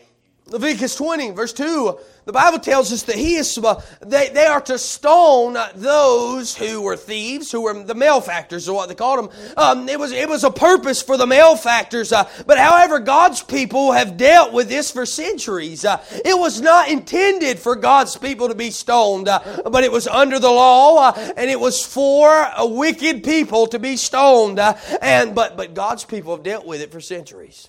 Leviticus 0.46 0.94
20, 0.96 1.30
verse 1.30 1.52
2 1.52 1.98
the 2.24 2.32
Bible 2.32 2.58
tells 2.58 2.90
us 2.90 3.02
that 3.02 3.16
he 3.16 3.34
is, 3.34 3.58
uh, 3.58 3.82
they, 4.00 4.30
they 4.30 4.46
are 4.46 4.60
to 4.62 4.78
stone 4.78 5.58
those 5.74 6.56
who 6.56 6.80
were 6.80 6.96
thieves, 6.96 7.52
who 7.52 7.60
were 7.60 7.82
the 7.82 7.94
malefactors, 7.94 8.66
or 8.66 8.74
what 8.74 8.88
they 8.88 8.94
called 8.94 9.30
them. 9.30 9.54
Um, 9.58 9.88
it, 9.90 9.98
was, 9.98 10.10
it 10.10 10.28
was 10.28 10.42
a 10.42 10.50
purpose 10.50 11.02
for 11.02 11.18
the 11.18 11.26
malefactors. 11.26 12.12
Uh, 12.12 12.28
but 12.46 12.56
however, 12.56 12.98
God's 12.98 13.42
people 13.42 13.92
have 13.92 14.16
dealt 14.16 14.54
with 14.54 14.70
this 14.70 14.90
for 14.90 15.04
centuries. 15.04 15.84
Uh, 15.84 16.02
it 16.24 16.38
was 16.38 16.62
not 16.62 16.88
intended 16.88 17.58
for 17.58 17.76
God's 17.76 18.16
people 18.16 18.48
to 18.48 18.54
be 18.54 18.70
stoned, 18.70 19.28
uh, 19.28 19.40
but 19.70 19.84
it 19.84 19.92
was 19.92 20.08
under 20.08 20.38
the 20.38 20.50
law, 20.50 21.10
uh, 21.10 21.32
and 21.36 21.50
it 21.50 21.60
was 21.60 21.84
for 21.84 22.30
a 22.56 22.66
wicked 22.66 23.22
people 23.22 23.66
to 23.66 23.78
be 23.78 23.96
stoned. 23.96 24.58
Uh, 24.58 24.76
and 25.02 25.34
but 25.34 25.56
but 25.56 25.74
God's 25.74 26.04
people 26.04 26.34
have 26.34 26.42
dealt 26.42 26.64
with 26.64 26.80
it 26.80 26.90
for 26.90 27.00
centuries. 27.00 27.68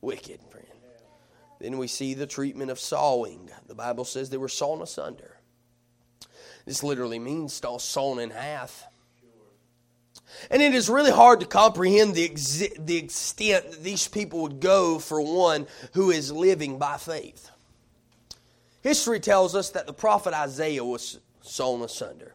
Wicked. 0.00 0.45
Then 1.58 1.78
we 1.78 1.86
see 1.86 2.14
the 2.14 2.26
treatment 2.26 2.70
of 2.70 2.78
sawing. 2.78 3.50
The 3.66 3.74
Bible 3.74 4.04
says 4.04 4.30
they 4.30 4.36
were 4.36 4.48
sawn 4.48 4.82
asunder. 4.82 5.38
This 6.66 6.82
literally 6.82 7.18
means 7.18 7.62
sawn 7.78 8.18
in 8.18 8.30
half. 8.30 8.84
And 10.50 10.60
it 10.60 10.74
is 10.74 10.90
really 10.90 11.12
hard 11.12 11.40
to 11.40 11.46
comprehend 11.46 12.14
the, 12.14 12.24
ex- 12.24 12.68
the 12.78 12.96
extent 12.96 13.70
that 13.70 13.82
these 13.82 14.08
people 14.08 14.42
would 14.42 14.60
go 14.60 14.98
for 14.98 15.20
one 15.20 15.66
who 15.92 16.10
is 16.10 16.30
living 16.32 16.78
by 16.78 16.96
faith. 16.96 17.50
History 18.82 19.20
tells 19.20 19.54
us 19.54 19.70
that 19.70 19.86
the 19.86 19.92
prophet 19.92 20.34
Isaiah 20.34 20.84
was 20.84 21.18
sawn 21.42 21.82
asunder. 21.82 22.34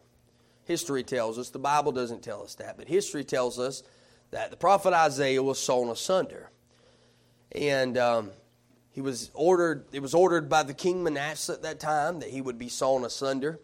History 0.64 1.02
tells 1.02 1.38
us, 1.38 1.50
the 1.50 1.58
Bible 1.58 1.92
doesn't 1.92 2.22
tell 2.22 2.42
us 2.42 2.54
that, 2.56 2.76
but 2.76 2.88
history 2.88 3.24
tells 3.24 3.58
us 3.58 3.82
that 4.30 4.50
the 4.50 4.56
prophet 4.56 4.94
Isaiah 4.94 5.42
was 5.42 5.58
sawn 5.58 5.88
asunder. 5.88 6.50
And 7.52 7.98
um, 7.98 8.30
he 8.92 9.00
was 9.00 9.30
ordered, 9.34 9.86
it 9.92 10.00
was 10.00 10.14
ordered 10.14 10.48
by 10.48 10.62
the 10.62 10.74
king 10.74 11.02
Manasseh 11.02 11.54
at 11.54 11.62
that 11.62 11.80
time 11.80 12.20
that 12.20 12.28
he 12.28 12.40
would 12.40 12.58
be 12.58 12.68
sawn 12.68 13.04
asunder, 13.04 13.58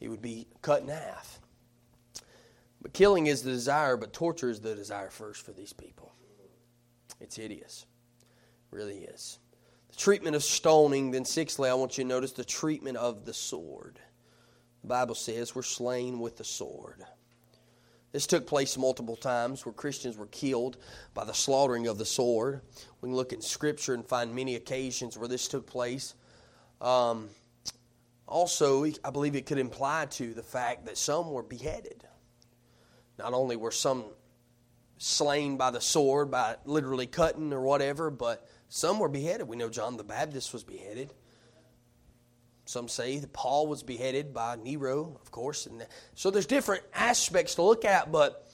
he 0.00 0.08
would 0.08 0.22
be 0.22 0.48
cut 0.62 0.82
in 0.82 0.88
half. 0.88 1.40
But 2.80 2.94
killing 2.94 3.26
is 3.28 3.42
the 3.42 3.52
desire, 3.52 3.96
but 3.96 4.12
torture 4.12 4.50
is 4.50 4.60
the 4.60 4.74
desire 4.74 5.10
first 5.10 5.44
for 5.44 5.52
these 5.52 5.72
people. 5.72 6.12
It's 7.20 7.36
hideous. 7.36 7.86
It 8.20 8.76
really 8.76 9.04
is. 9.04 9.38
The 9.90 9.96
treatment 9.96 10.34
of 10.34 10.42
stoning, 10.42 11.10
then 11.10 11.24
sixthly, 11.24 11.68
I 11.68 11.74
want 11.74 11.96
you 11.98 12.04
to 12.04 12.08
notice 12.08 12.32
the 12.32 12.44
treatment 12.44 12.96
of 12.96 13.24
the 13.26 13.34
sword. 13.34 14.00
The 14.80 14.88
Bible 14.88 15.14
says 15.14 15.54
we're 15.54 15.62
slain 15.62 16.18
with 16.18 16.38
the 16.38 16.44
sword. 16.44 17.04
This 18.12 18.26
took 18.26 18.46
place 18.46 18.76
multiple 18.76 19.16
times 19.16 19.64
where 19.64 19.72
Christians 19.72 20.18
were 20.18 20.26
killed 20.26 20.76
by 21.14 21.24
the 21.24 21.32
slaughtering 21.32 21.86
of 21.86 21.96
the 21.96 22.04
sword. 22.04 22.60
We 23.00 23.08
can 23.08 23.16
look 23.16 23.32
in 23.32 23.40
Scripture 23.40 23.94
and 23.94 24.06
find 24.06 24.34
many 24.34 24.54
occasions 24.54 25.16
where 25.16 25.28
this 25.28 25.48
took 25.48 25.66
place. 25.66 26.14
Um, 26.80 27.30
also, 28.26 28.84
I 28.84 29.10
believe 29.10 29.34
it 29.34 29.46
could 29.46 29.58
imply 29.58 30.06
to 30.10 30.34
the 30.34 30.42
fact 30.42 30.86
that 30.86 30.98
some 30.98 31.30
were 31.30 31.42
beheaded. 31.42 32.04
Not 33.18 33.32
only 33.32 33.56
were 33.56 33.70
some 33.70 34.04
slain 34.98 35.56
by 35.56 35.70
the 35.70 35.80
sword, 35.80 36.30
by 36.30 36.56
literally 36.64 37.06
cutting 37.06 37.52
or 37.52 37.62
whatever, 37.62 38.10
but 38.10 38.46
some 38.68 38.98
were 38.98 39.08
beheaded. 39.08 39.48
We 39.48 39.56
know 39.56 39.68
John 39.70 39.96
the 39.96 40.04
Baptist 40.04 40.52
was 40.52 40.64
beheaded. 40.64 41.14
Some 42.72 42.88
say 42.88 43.18
that 43.18 43.34
Paul 43.34 43.66
was 43.66 43.82
beheaded 43.82 44.32
by 44.32 44.56
Nero, 44.56 45.18
of 45.20 45.30
course. 45.30 45.66
And 45.66 45.86
so 46.14 46.30
there's 46.30 46.46
different 46.46 46.82
aspects 46.94 47.56
to 47.56 47.62
look 47.62 47.84
at, 47.84 48.10
but 48.10 48.48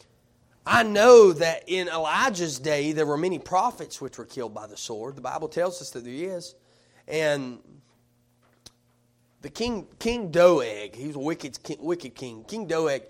I 0.66 0.82
know 0.82 1.32
that 1.34 1.62
in 1.68 1.86
Elijah's 1.86 2.58
day 2.58 2.90
there 2.90 3.06
were 3.06 3.16
many 3.16 3.38
prophets 3.38 4.00
which 4.00 4.18
were 4.18 4.24
killed 4.24 4.52
by 4.52 4.66
the 4.66 4.76
sword. 4.76 5.14
The 5.14 5.20
Bible 5.20 5.46
tells 5.46 5.80
us 5.80 5.90
that 5.90 6.04
there 6.04 6.12
is. 6.12 6.56
And 7.06 7.60
the 9.40 9.50
king, 9.50 9.86
King 10.00 10.32
Doeg, 10.32 10.96
he 10.96 11.06
was 11.06 11.14
a 11.14 11.20
wicked, 11.20 11.56
wicked 11.78 12.16
king. 12.16 12.42
King 12.42 12.66
Doeg, 12.66 13.02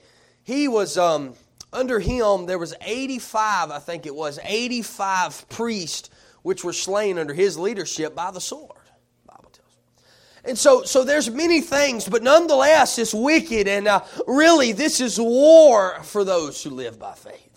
he 0.45 0.69
was 0.69 0.99
um, 0.99 1.33
under 1.73 1.99
him. 2.01 2.45
There 2.45 2.59
was 2.59 2.75
eighty-five, 2.83 3.71
I 3.71 3.79
think 3.79 4.05
it 4.05 4.15
was, 4.15 4.39
eighty-five 4.45 5.49
priests 5.49 6.11
which 6.43 6.65
were 6.65 6.75
slain 6.75 7.19
under 7.19 7.33
his 7.33 7.59
leadership 7.59 8.15
by 8.15 8.31
the 8.31 8.43
sword. 8.43 8.78
And 10.45 10.57
so, 10.57 10.83
so 10.85 11.05
there's 11.05 11.31
many 11.31 11.61
things, 11.61 12.09
but 12.09 12.23
nonetheless, 12.23 12.99
it's 12.99 13.13
wicked, 13.13 13.69
and 13.69 13.89
uh, 13.89 14.05
really, 14.27 14.73
this 14.73 15.01
is 15.01 15.19
war 15.19 16.01
for 16.03 16.25
those 16.25 16.63
who 16.63 16.71
live 16.71 16.99
by 16.99 17.15
faith. 17.15 17.49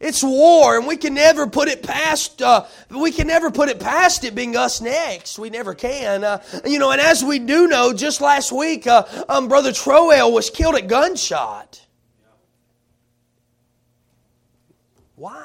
It's 0.00 0.22
war, 0.22 0.76
and 0.76 0.86
we 0.86 0.96
can 0.96 1.14
never 1.14 1.48
put 1.48 1.68
it 1.68 1.82
past. 1.82 2.40
Uh, 2.40 2.66
we 2.90 3.10
can 3.10 3.26
never 3.26 3.50
put 3.50 3.68
it 3.68 3.80
past 3.80 4.22
it 4.22 4.34
being 4.34 4.56
us 4.56 4.80
next. 4.80 5.40
We 5.40 5.50
never 5.50 5.74
can. 5.74 6.22
Uh, 6.22 6.42
you 6.64 6.78
know, 6.78 6.92
and 6.92 7.00
as 7.00 7.24
we 7.24 7.40
do 7.40 7.66
know, 7.66 7.92
just 7.92 8.20
last 8.20 8.52
week, 8.52 8.86
uh, 8.86 9.04
um, 9.28 9.48
Brother 9.48 9.72
Troel 9.72 10.32
was 10.32 10.50
killed 10.50 10.76
at 10.76 10.86
gunshot. 10.86 11.84
Why? 15.16 15.44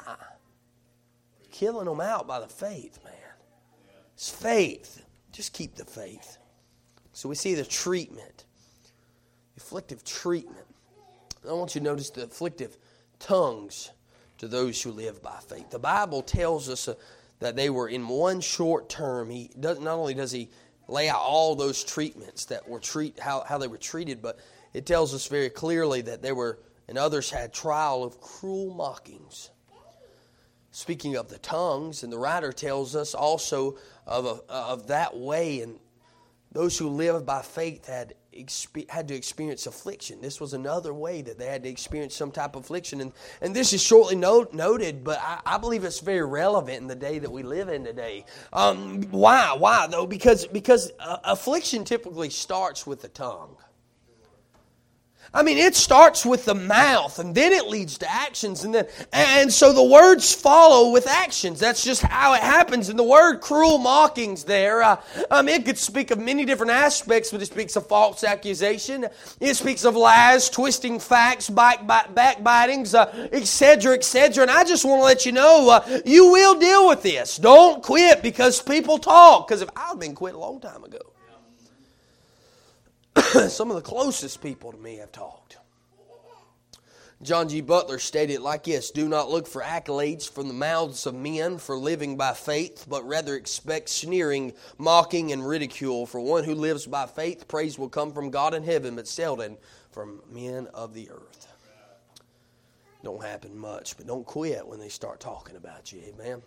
Killing 1.50 1.86
them 1.86 2.00
out 2.00 2.28
by 2.28 2.38
the 2.38 2.46
faith, 2.46 3.00
man. 3.02 3.12
It's 4.14 4.30
faith. 4.30 5.03
Just 5.34 5.52
keep 5.52 5.74
the 5.74 5.84
faith. 5.84 6.38
So 7.12 7.28
we 7.28 7.34
see 7.34 7.54
the 7.54 7.64
treatment, 7.64 8.44
afflictive 9.56 10.04
treatment. 10.04 10.66
I 11.48 11.52
want 11.52 11.74
you 11.74 11.80
to 11.80 11.84
notice 11.84 12.10
the 12.10 12.24
afflictive 12.24 12.76
tongues 13.18 13.90
to 14.38 14.46
those 14.46 14.80
who 14.80 14.92
live 14.92 15.22
by 15.22 15.38
faith. 15.46 15.70
The 15.70 15.78
Bible 15.80 16.22
tells 16.22 16.68
us 16.68 16.86
uh, 16.86 16.94
that 17.40 17.56
they 17.56 17.68
were 17.68 17.88
in 17.88 18.06
one 18.06 18.40
short 18.40 18.88
term. 18.88 19.28
He 19.28 19.50
does 19.58 19.80
not 19.80 19.98
only 19.98 20.14
does 20.14 20.30
he 20.30 20.50
lay 20.86 21.08
out 21.08 21.20
all 21.20 21.56
those 21.56 21.82
treatments 21.82 22.44
that 22.46 22.68
were 22.68 22.78
treat 22.78 23.18
how, 23.18 23.42
how 23.42 23.58
they 23.58 23.66
were 23.66 23.76
treated, 23.76 24.22
but 24.22 24.38
it 24.72 24.86
tells 24.86 25.14
us 25.14 25.26
very 25.26 25.50
clearly 25.50 26.00
that 26.02 26.22
they 26.22 26.32
were 26.32 26.60
and 26.86 26.96
others 26.96 27.30
had 27.30 27.52
trial 27.52 28.04
of 28.04 28.20
cruel 28.20 28.72
mockings. 28.72 29.50
Speaking 30.70 31.16
of 31.16 31.28
the 31.28 31.38
tongues, 31.38 32.02
and 32.02 32.12
the 32.12 32.18
writer 32.18 32.52
tells 32.52 32.96
us 32.96 33.14
also 33.14 33.76
of, 34.06 34.26
a, 34.26 34.52
of 34.52 34.88
that 34.88 35.16
way, 35.16 35.60
and 35.60 35.78
those 36.52 36.78
who 36.78 36.88
live 36.88 37.26
by 37.26 37.42
faith 37.42 37.86
had 37.86 38.14
had 38.88 39.08
to 39.08 39.14
experience 39.14 39.66
affliction. 39.66 40.20
This 40.20 40.40
was 40.40 40.54
another 40.54 40.92
way 40.92 41.22
that 41.22 41.38
they 41.38 41.46
had 41.46 41.62
to 41.62 41.68
experience 41.68 42.14
some 42.14 42.30
type 42.30 42.56
of 42.56 42.64
affliction. 42.64 43.00
And, 43.00 43.12
and 43.40 43.54
this 43.54 43.72
is 43.72 43.82
shortly 43.82 44.16
note, 44.16 44.52
noted, 44.52 45.04
but 45.04 45.20
I, 45.20 45.40
I, 45.46 45.58
believe 45.58 45.84
it's 45.84 46.00
very 46.00 46.24
relevant 46.26 46.78
in 46.78 46.88
the 46.88 46.96
day 46.96 47.18
that 47.20 47.30
we 47.30 47.42
live 47.42 47.68
in 47.68 47.84
today. 47.84 48.24
Um, 48.52 49.02
why? 49.10 49.54
Why, 49.56 49.86
though? 49.86 50.06
Because, 50.06 50.46
because 50.46 50.90
uh, 50.98 51.18
affliction 51.24 51.84
typically 51.84 52.30
starts 52.30 52.86
with 52.86 53.02
the 53.02 53.08
tongue. 53.08 53.56
I 55.34 55.42
mean, 55.42 55.58
it 55.58 55.74
starts 55.74 56.24
with 56.24 56.44
the 56.44 56.54
mouth 56.54 57.18
and 57.18 57.34
then 57.34 57.52
it 57.52 57.66
leads 57.66 57.98
to 57.98 58.10
actions. 58.10 58.62
And 58.62 58.72
then, 58.72 58.86
and 59.12 59.52
so 59.52 59.72
the 59.72 59.82
words 59.82 60.32
follow 60.32 60.92
with 60.92 61.08
actions. 61.08 61.58
That's 61.58 61.82
just 61.82 62.02
how 62.02 62.34
it 62.34 62.40
happens. 62.40 62.88
And 62.88 62.96
the 62.96 63.02
word 63.02 63.40
cruel 63.40 63.78
mockings 63.78 64.44
there, 64.44 64.82
uh, 64.84 65.02
um, 65.32 65.48
it 65.48 65.64
could 65.64 65.76
speak 65.76 66.12
of 66.12 66.20
many 66.20 66.44
different 66.44 66.70
aspects, 66.70 67.32
but 67.32 67.42
it 67.42 67.46
speaks 67.46 67.74
of 67.74 67.88
false 67.88 68.22
accusation. 68.22 69.06
It 69.40 69.54
speaks 69.54 69.84
of 69.84 69.96
lies, 69.96 70.48
twisting 70.48 71.00
facts, 71.00 71.50
back, 71.50 71.84
back, 71.84 72.14
backbitings, 72.14 72.94
etc., 73.32 73.92
uh, 73.92 73.94
etc. 73.96 74.24
Et 74.24 74.38
and 74.38 74.50
I 74.50 74.62
just 74.62 74.84
want 74.84 75.00
to 75.00 75.04
let 75.04 75.26
you 75.26 75.32
know, 75.32 75.70
uh, 75.70 76.00
you 76.04 76.30
will 76.30 76.58
deal 76.58 76.88
with 76.88 77.02
this. 77.02 77.38
Don't 77.38 77.82
quit 77.82 78.22
because 78.22 78.62
people 78.62 78.98
talk. 78.98 79.48
Because 79.48 79.62
if 79.62 79.68
I've 79.74 79.98
been 79.98 80.14
quit 80.14 80.34
a 80.34 80.38
long 80.38 80.60
time 80.60 80.84
ago. 80.84 81.13
some 83.48 83.70
of 83.70 83.76
the 83.76 83.82
closest 83.82 84.42
people 84.42 84.72
to 84.72 84.78
me 84.78 84.96
have 84.96 85.12
talked. 85.12 85.58
John 87.22 87.48
G. 87.48 87.62
Butler 87.62 87.98
stated 87.98 88.40
like 88.40 88.64
this 88.64 88.90
Do 88.90 89.08
not 89.08 89.30
look 89.30 89.46
for 89.46 89.62
accolades 89.62 90.28
from 90.30 90.48
the 90.48 90.54
mouths 90.54 91.06
of 91.06 91.14
men 91.14 91.58
for 91.58 91.76
living 91.76 92.16
by 92.16 92.34
faith, 92.34 92.86
but 92.88 93.06
rather 93.06 93.34
expect 93.34 93.88
sneering, 93.88 94.52
mocking, 94.78 95.32
and 95.32 95.46
ridicule. 95.46 96.06
For 96.06 96.20
one 96.20 96.44
who 96.44 96.54
lives 96.54 96.86
by 96.86 97.06
faith, 97.06 97.48
praise 97.48 97.78
will 97.78 97.88
come 97.88 98.12
from 98.12 98.30
God 98.30 98.52
in 98.52 98.62
heaven, 98.62 98.96
but 98.96 99.08
seldom 99.08 99.56
from 99.90 100.20
men 100.30 100.66
of 100.74 100.92
the 100.92 101.10
earth. 101.10 101.48
Don't 103.02 103.22
happen 103.22 103.56
much, 103.56 103.96
but 103.96 104.06
don't 104.06 104.26
quit 104.26 104.66
when 104.66 104.80
they 104.80 104.88
start 104.88 105.20
talking 105.20 105.56
about 105.56 105.92
you. 105.92 106.00
Amen. 106.08 106.42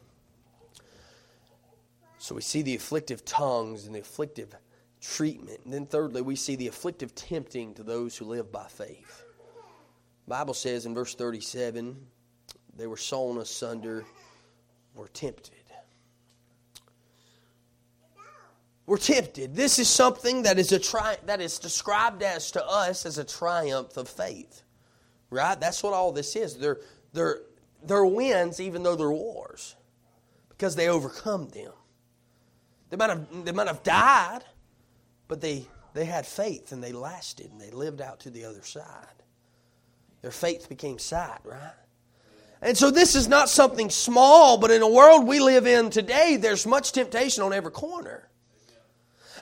So 2.20 2.36
we 2.36 2.42
see 2.42 2.62
the 2.62 2.76
afflictive 2.76 3.24
tongues 3.24 3.86
and 3.86 3.96
the 3.96 4.00
afflictive 4.00 4.56
treatment. 5.16 5.62
And 5.64 5.74
then 5.74 5.86
thirdly, 5.86 6.22
we 6.22 6.36
see 6.36 6.56
the 6.56 6.68
afflictive 6.68 7.16
tempting 7.16 7.74
to 7.76 7.84
those 7.84 8.18
who 8.18 8.26
live 8.26 8.52
by 8.52 8.68
faith. 8.68 9.24
The 10.26 10.30
Bible 10.30 10.54
says 10.54 10.86
in 10.86 10.94
verse 10.94 11.16
37, 11.16 11.96
they 12.76 12.88
were 12.88 12.98
sawn 12.98 13.38
asunder, 13.38 14.06
were 14.94 15.08
tempted. 15.08 15.54
We're 18.86 18.98
tempted. 18.98 19.54
This 19.54 19.80
is 19.80 19.90
something 19.90 20.44
that 20.44 20.58
is 20.58 20.72
a 20.72 20.80
tri- 20.80 21.18
that 21.26 21.42
is 21.42 21.60
described 21.60 22.24
as 22.24 22.52
to 22.52 22.66
us 22.66 23.06
as 23.06 23.18
a 23.18 23.24
triumph 23.26 23.98
of 23.98 24.08
faith. 24.08 24.64
Right? 25.30 25.60
That's 25.60 25.84
what 25.84 25.94
all 25.94 26.14
this 26.14 26.38
is. 26.38 26.58
They're, 26.58 26.80
they're, 27.12 27.42
they're 27.84 28.06
wins 28.06 28.62
even 28.62 28.84
though 28.84 28.96
they're 28.96 29.12
wars. 29.12 29.76
Because 30.48 30.76
they 30.76 30.88
overcome 30.88 31.50
them. 31.50 31.74
They 32.90 32.96
might 32.96 33.10
have, 33.10 33.46
they 33.46 33.52
might 33.52 33.68
have 33.68 33.84
died, 33.84 34.46
but 35.28 35.42
they, 35.42 35.68
they 35.94 36.06
had 36.06 36.26
faith 36.26 36.72
and 36.72 36.84
they 36.84 36.92
lasted 36.92 37.52
and 37.52 37.60
they 37.60 37.72
lived 37.72 38.02
out 38.02 38.20
to 38.22 38.30
the 38.30 38.46
other 38.46 38.64
side. 38.64 39.24
Their 40.22 40.32
faith 40.32 40.70
became 40.70 41.00
sight, 41.00 41.40
right? 41.44 41.74
And 42.62 42.78
so 42.78 42.90
this 42.90 43.16
is 43.16 43.28
not 43.28 43.50
something 43.50 43.90
small, 43.90 44.58
but 44.58 44.72
in 44.72 44.82
a 44.82 44.90
world 44.90 45.28
we 45.28 45.40
live 45.40 45.68
in 45.68 45.90
today, 45.90 46.38
there's 46.38 46.66
much 46.66 46.92
temptation 46.92 47.44
on 47.44 47.54
every 47.54 47.72
corner. 47.72 48.27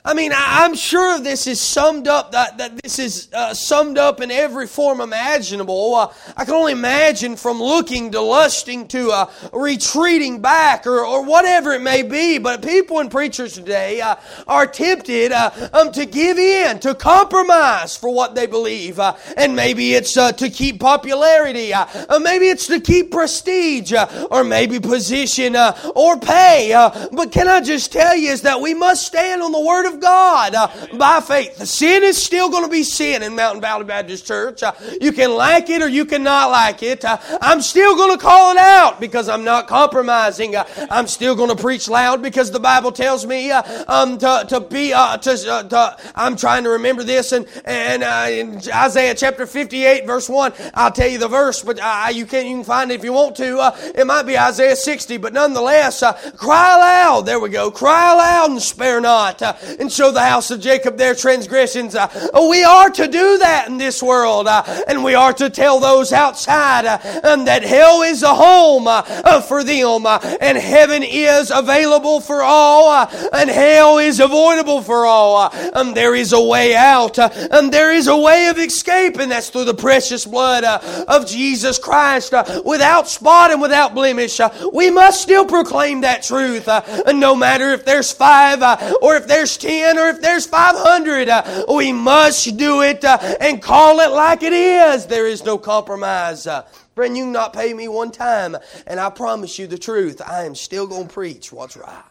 I 0.06 0.14
mean, 0.14 0.32
I, 0.32 0.64
am 0.64 0.76
sure 0.76 1.18
this 1.18 1.48
is 1.48 1.60
summed 1.60 2.06
up, 2.06 2.30
that, 2.30 2.58
that 2.58 2.80
this 2.80 3.00
is 3.00 3.28
uh, 3.32 3.52
summed 3.52 3.98
up 3.98 4.20
in 4.20 4.30
every 4.30 4.68
form 4.68 5.00
imaginable. 5.00 5.96
Uh, 5.96 6.12
I 6.36 6.44
can 6.44 6.54
only 6.54 6.70
imagine 6.70 7.34
from 7.34 7.58
looking 7.58 8.12
to 8.12 8.20
lusting 8.20 8.86
to 8.88 9.10
uh, 9.10 9.30
retreating 9.52 10.40
back 10.40 10.86
or, 10.86 11.04
or 11.04 11.24
whatever 11.24 11.72
it 11.72 11.80
may 11.80 12.04
be. 12.04 12.38
But 12.38 12.62
people 12.62 13.00
and 13.00 13.10
preachers 13.10 13.54
today 13.54 14.00
uh, 14.00 14.14
are 14.46 14.64
tempted 14.68 15.32
uh, 15.32 15.50
um, 15.72 15.90
to 15.90 16.06
give 16.06 16.38
in, 16.38 16.78
to 16.80 16.94
compromise 16.94 17.96
for 17.96 18.14
what 18.14 18.36
they 18.36 18.46
believe. 18.46 19.00
Uh, 19.00 19.16
and 19.36 19.56
maybe 19.56 19.94
it's 19.94 20.12
to 20.12 20.50
keep 20.50 20.78
popularity, 20.78 21.72
maybe 22.20 22.46
it's 22.46 22.68
to 22.68 22.78
keep 22.78 23.10
prestige, 23.10 23.92
or 24.30 24.44
maybe 24.44 24.78
position 24.78 25.56
or 25.96 26.16
pay. 26.20 26.70
but 27.10 27.32
can 27.32 27.48
I 27.48 27.60
just 27.60 27.92
tell 27.92 28.14
you 28.14 28.30
is 28.30 28.42
that 28.42 28.60
we 28.60 28.72
must 28.72 29.04
stand 29.04 29.42
on 29.42 29.50
the 29.50 29.60
Word 29.60 29.86
of 29.86 29.95
God 29.96 30.54
uh, 30.54 30.68
by 30.96 31.20
faith. 31.20 31.56
The 31.58 31.66
sin 31.66 32.02
is 32.02 32.22
still 32.22 32.50
going 32.50 32.64
to 32.64 32.70
be 32.70 32.82
sin 32.82 33.22
in 33.22 33.34
Mountain 33.34 33.60
Valley 33.60 33.84
Baptist 33.84 34.26
Church. 34.26 34.62
Uh, 34.62 34.72
you 35.00 35.12
can 35.12 35.34
like 35.34 35.70
it 35.70 35.82
or 35.82 35.88
you 35.88 36.04
cannot 36.04 36.50
like 36.50 36.82
it. 36.82 37.04
Uh, 37.04 37.18
I'm 37.40 37.62
still 37.62 37.96
going 37.96 38.16
to 38.16 38.22
call 38.22 38.52
it 38.52 38.58
out 38.58 39.00
because 39.00 39.28
I'm 39.28 39.44
not 39.44 39.66
compromising. 39.66 40.56
Uh, 40.56 40.64
I'm 40.90 41.06
still 41.06 41.34
going 41.34 41.54
to 41.54 41.60
preach 41.60 41.88
loud 41.88 42.22
because 42.22 42.50
the 42.50 42.60
Bible 42.60 42.92
tells 42.92 43.26
me 43.26 43.50
uh, 43.50 43.62
um, 43.88 44.18
to, 44.18 44.46
to 44.48 44.60
be, 44.60 44.92
uh, 44.92 45.16
to, 45.18 45.36
to, 45.36 45.96
I'm 46.14 46.36
trying 46.36 46.64
to 46.64 46.70
remember 46.70 47.02
this 47.02 47.32
and, 47.32 47.46
and 47.64 48.02
in 48.32 48.60
Isaiah 48.72 49.14
chapter 49.14 49.46
58 49.46 50.06
verse 50.06 50.28
1, 50.28 50.52
I'll 50.74 50.92
tell 50.92 51.08
you 51.08 51.18
the 51.18 51.28
verse, 51.28 51.62
but 51.62 51.76
you, 52.14 52.26
can, 52.26 52.46
you 52.46 52.56
can 52.56 52.64
find 52.64 52.90
it 52.90 52.94
if 52.96 53.04
you 53.04 53.12
want 53.12 53.36
to. 53.36 53.72
it 53.94 54.06
might 54.06 54.24
be 54.24 54.38
Isaiah 54.38 54.76
60, 54.76 55.16
but 55.18 55.32
nonetheless, 55.32 56.02
cry 56.36 56.76
loud. 56.76 57.26
There 57.26 57.40
we 57.40 57.48
go. 57.48 57.70
Cry 57.70 58.14
loud 58.14 58.50
and 58.50 58.62
spare 58.62 59.00
not 59.00 59.42
and 59.86 59.92
show 59.92 60.10
the 60.10 60.20
house 60.20 60.50
of 60.50 60.58
Jacob 60.60 60.96
their 60.96 61.14
transgressions. 61.14 61.94
Uh, 61.94 62.08
we 62.50 62.64
are 62.64 62.90
to 62.90 63.06
do 63.06 63.38
that 63.38 63.68
in 63.68 63.78
this 63.78 64.02
world, 64.02 64.48
uh, 64.48 64.64
and 64.88 65.04
we 65.04 65.14
are 65.14 65.32
to 65.32 65.48
tell 65.48 65.78
those 65.78 66.12
outside 66.12 66.84
uh, 66.84 67.20
um, 67.22 67.44
that 67.44 67.62
hell 67.62 68.02
is 68.02 68.24
a 68.24 68.34
home 68.34 68.88
uh, 68.88 69.04
uh, 69.06 69.40
for 69.40 69.62
them, 69.62 70.04
uh, 70.04 70.18
and 70.40 70.58
heaven 70.58 71.04
is 71.04 71.52
available 71.54 72.20
for 72.20 72.42
all, 72.42 73.08
and 73.32 73.48
hell 73.48 73.98
is 73.98 74.18
avoidable 74.18 74.82
for 74.82 75.06
all. 75.06 75.54
Um, 75.72 75.94
there 75.94 76.16
is 76.16 76.32
a 76.32 76.42
way 76.42 76.74
out, 76.74 77.16
and 77.20 77.72
there 77.72 77.92
is 77.92 78.08
a 78.08 78.16
way 78.16 78.48
of 78.48 78.58
escape, 78.58 79.18
and 79.20 79.30
that's 79.30 79.50
through 79.50 79.66
the 79.66 79.74
precious 79.74 80.26
blood 80.26 80.64
of 80.64 81.28
Jesus 81.28 81.78
Christ, 81.78 82.34
without 82.64 83.06
spot 83.06 83.52
and 83.52 83.62
without 83.62 83.94
blemish. 83.94 84.40
we 84.72 84.90
must 84.90 85.22
still 85.22 85.46
proclaim 85.46 86.00
that 86.00 86.24
truth, 86.24 86.66
and 86.66 87.20
no 87.20 87.36
matter 87.36 87.70
if 87.70 87.84
there's 87.84 88.10
five 88.10 88.64
or 89.00 89.14
if 89.14 89.28
there's 89.28 89.56
ten 89.56 89.65
10 89.66 89.98
or 89.98 90.08
if 90.10 90.20
there's 90.20 90.46
500, 90.46 91.28
uh, 91.28 91.64
we 91.68 91.92
must 91.92 92.56
do 92.56 92.82
it 92.82 93.04
uh, 93.04 93.18
and 93.40 93.60
call 93.60 93.98
it 93.98 94.12
like 94.12 94.44
it 94.44 94.52
is. 94.52 95.06
There 95.06 95.26
is 95.26 95.44
no 95.44 95.58
compromise. 95.58 96.46
Uh, 96.46 96.62
friend, 96.94 97.16
you 97.16 97.24
can 97.24 97.32
not 97.32 97.52
pay 97.52 97.74
me 97.74 97.88
one 97.88 98.12
time, 98.12 98.56
and 98.86 99.00
I 99.00 99.10
promise 99.10 99.58
you 99.58 99.66
the 99.66 99.76
truth. 99.76 100.22
I 100.24 100.44
am 100.44 100.54
still 100.54 100.86
going 100.86 101.08
to 101.08 101.12
preach 101.12 101.52
what's 101.52 101.76
right. 101.76 102.04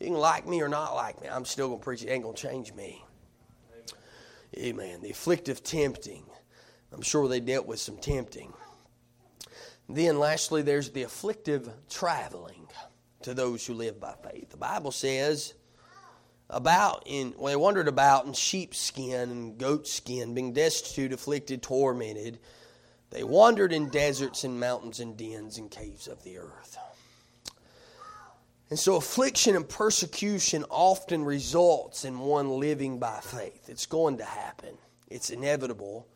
You 0.00 0.08
can 0.08 0.16
like 0.16 0.46
me 0.46 0.60
or 0.60 0.68
not 0.68 0.94
like 0.94 1.18
me. 1.22 1.28
I'm 1.28 1.46
still 1.46 1.68
going 1.68 1.80
to 1.80 1.84
preach. 1.84 2.02
It 2.02 2.10
ain't 2.10 2.22
going 2.22 2.36
to 2.36 2.48
change 2.48 2.74
me. 2.74 3.02
Amen. 4.58 5.00
The 5.00 5.10
afflictive 5.10 5.62
tempting. 5.62 6.24
I'm 6.92 7.00
sure 7.00 7.26
they 7.26 7.40
dealt 7.40 7.66
with 7.66 7.80
some 7.80 7.96
tempting. 7.96 8.52
Then, 9.88 10.18
lastly, 10.18 10.60
there's 10.60 10.90
the 10.90 11.04
afflictive 11.04 11.70
traveling 11.88 12.66
to 13.22 13.32
those 13.32 13.66
who 13.66 13.72
live 13.72 13.98
by 13.98 14.14
faith. 14.22 14.50
The 14.50 14.58
Bible 14.58 14.92
says 14.92 15.54
about 16.48 17.02
in 17.06 17.34
well, 17.36 17.52
they 17.52 17.56
wandered 17.56 17.88
about 17.88 18.26
in 18.26 18.32
sheepskin 18.32 19.30
and 19.30 19.58
goatskin, 19.58 20.34
being 20.34 20.52
destitute, 20.52 21.12
afflicted, 21.12 21.62
tormented. 21.62 22.38
They 23.10 23.24
wandered 23.24 23.72
in 23.72 23.88
deserts 23.88 24.44
and 24.44 24.58
mountains 24.58 25.00
and 25.00 25.16
dens 25.16 25.58
and 25.58 25.70
caves 25.70 26.08
of 26.08 26.22
the 26.22 26.38
earth. 26.38 26.76
And 28.68 28.78
so 28.78 28.96
affliction 28.96 29.54
and 29.54 29.68
persecution 29.68 30.64
often 30.70 31.24
results 31.24 32.04
in 32.04 32.18
one 32.18 32.58
living 32.58 32.98
by 32.98 33.20
faith. 33.20 33.68
It's 33.68 33.86
going 33.86 34.18
to 34.18 34.24
happen. 34.24 34.76
It's 35.08 35.30
inevitable. 35.30 36.08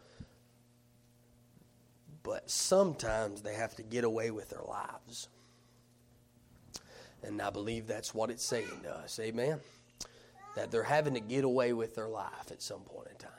But 2.24 2.50
sometimes 2.50 3.42
they 3.42 3.54
have 3.54 3.76
to 3.76 3.84
get 3.84 4.02
away 4.02 4.32
with 4.32 4.50
their 4.50 4.62
lives. 4.62 5.28
And 7.22 7.40
I 7.40 7.50
believe 7.50 7.86
that's 7.86 8.12
what 8.12 8.30
it's 8.30 8.44
saying 8.44 8.80
to 8.82 8.90
us. 8.90 9.20
Amen 9.20 9.60
that 10.56 10.70
they're 10.70 10.82
having 10.82 11.14
to 11.14 11.20
get 11.20 11.44
away 11.44 11.72
with 11.72 11.94
their 11.94 12.08
life 12.08 12.50
at 12.50 12.62
some 12.62 12.80
point 12.80 13.08
in 13.10 13.16
time. 13.16 13.30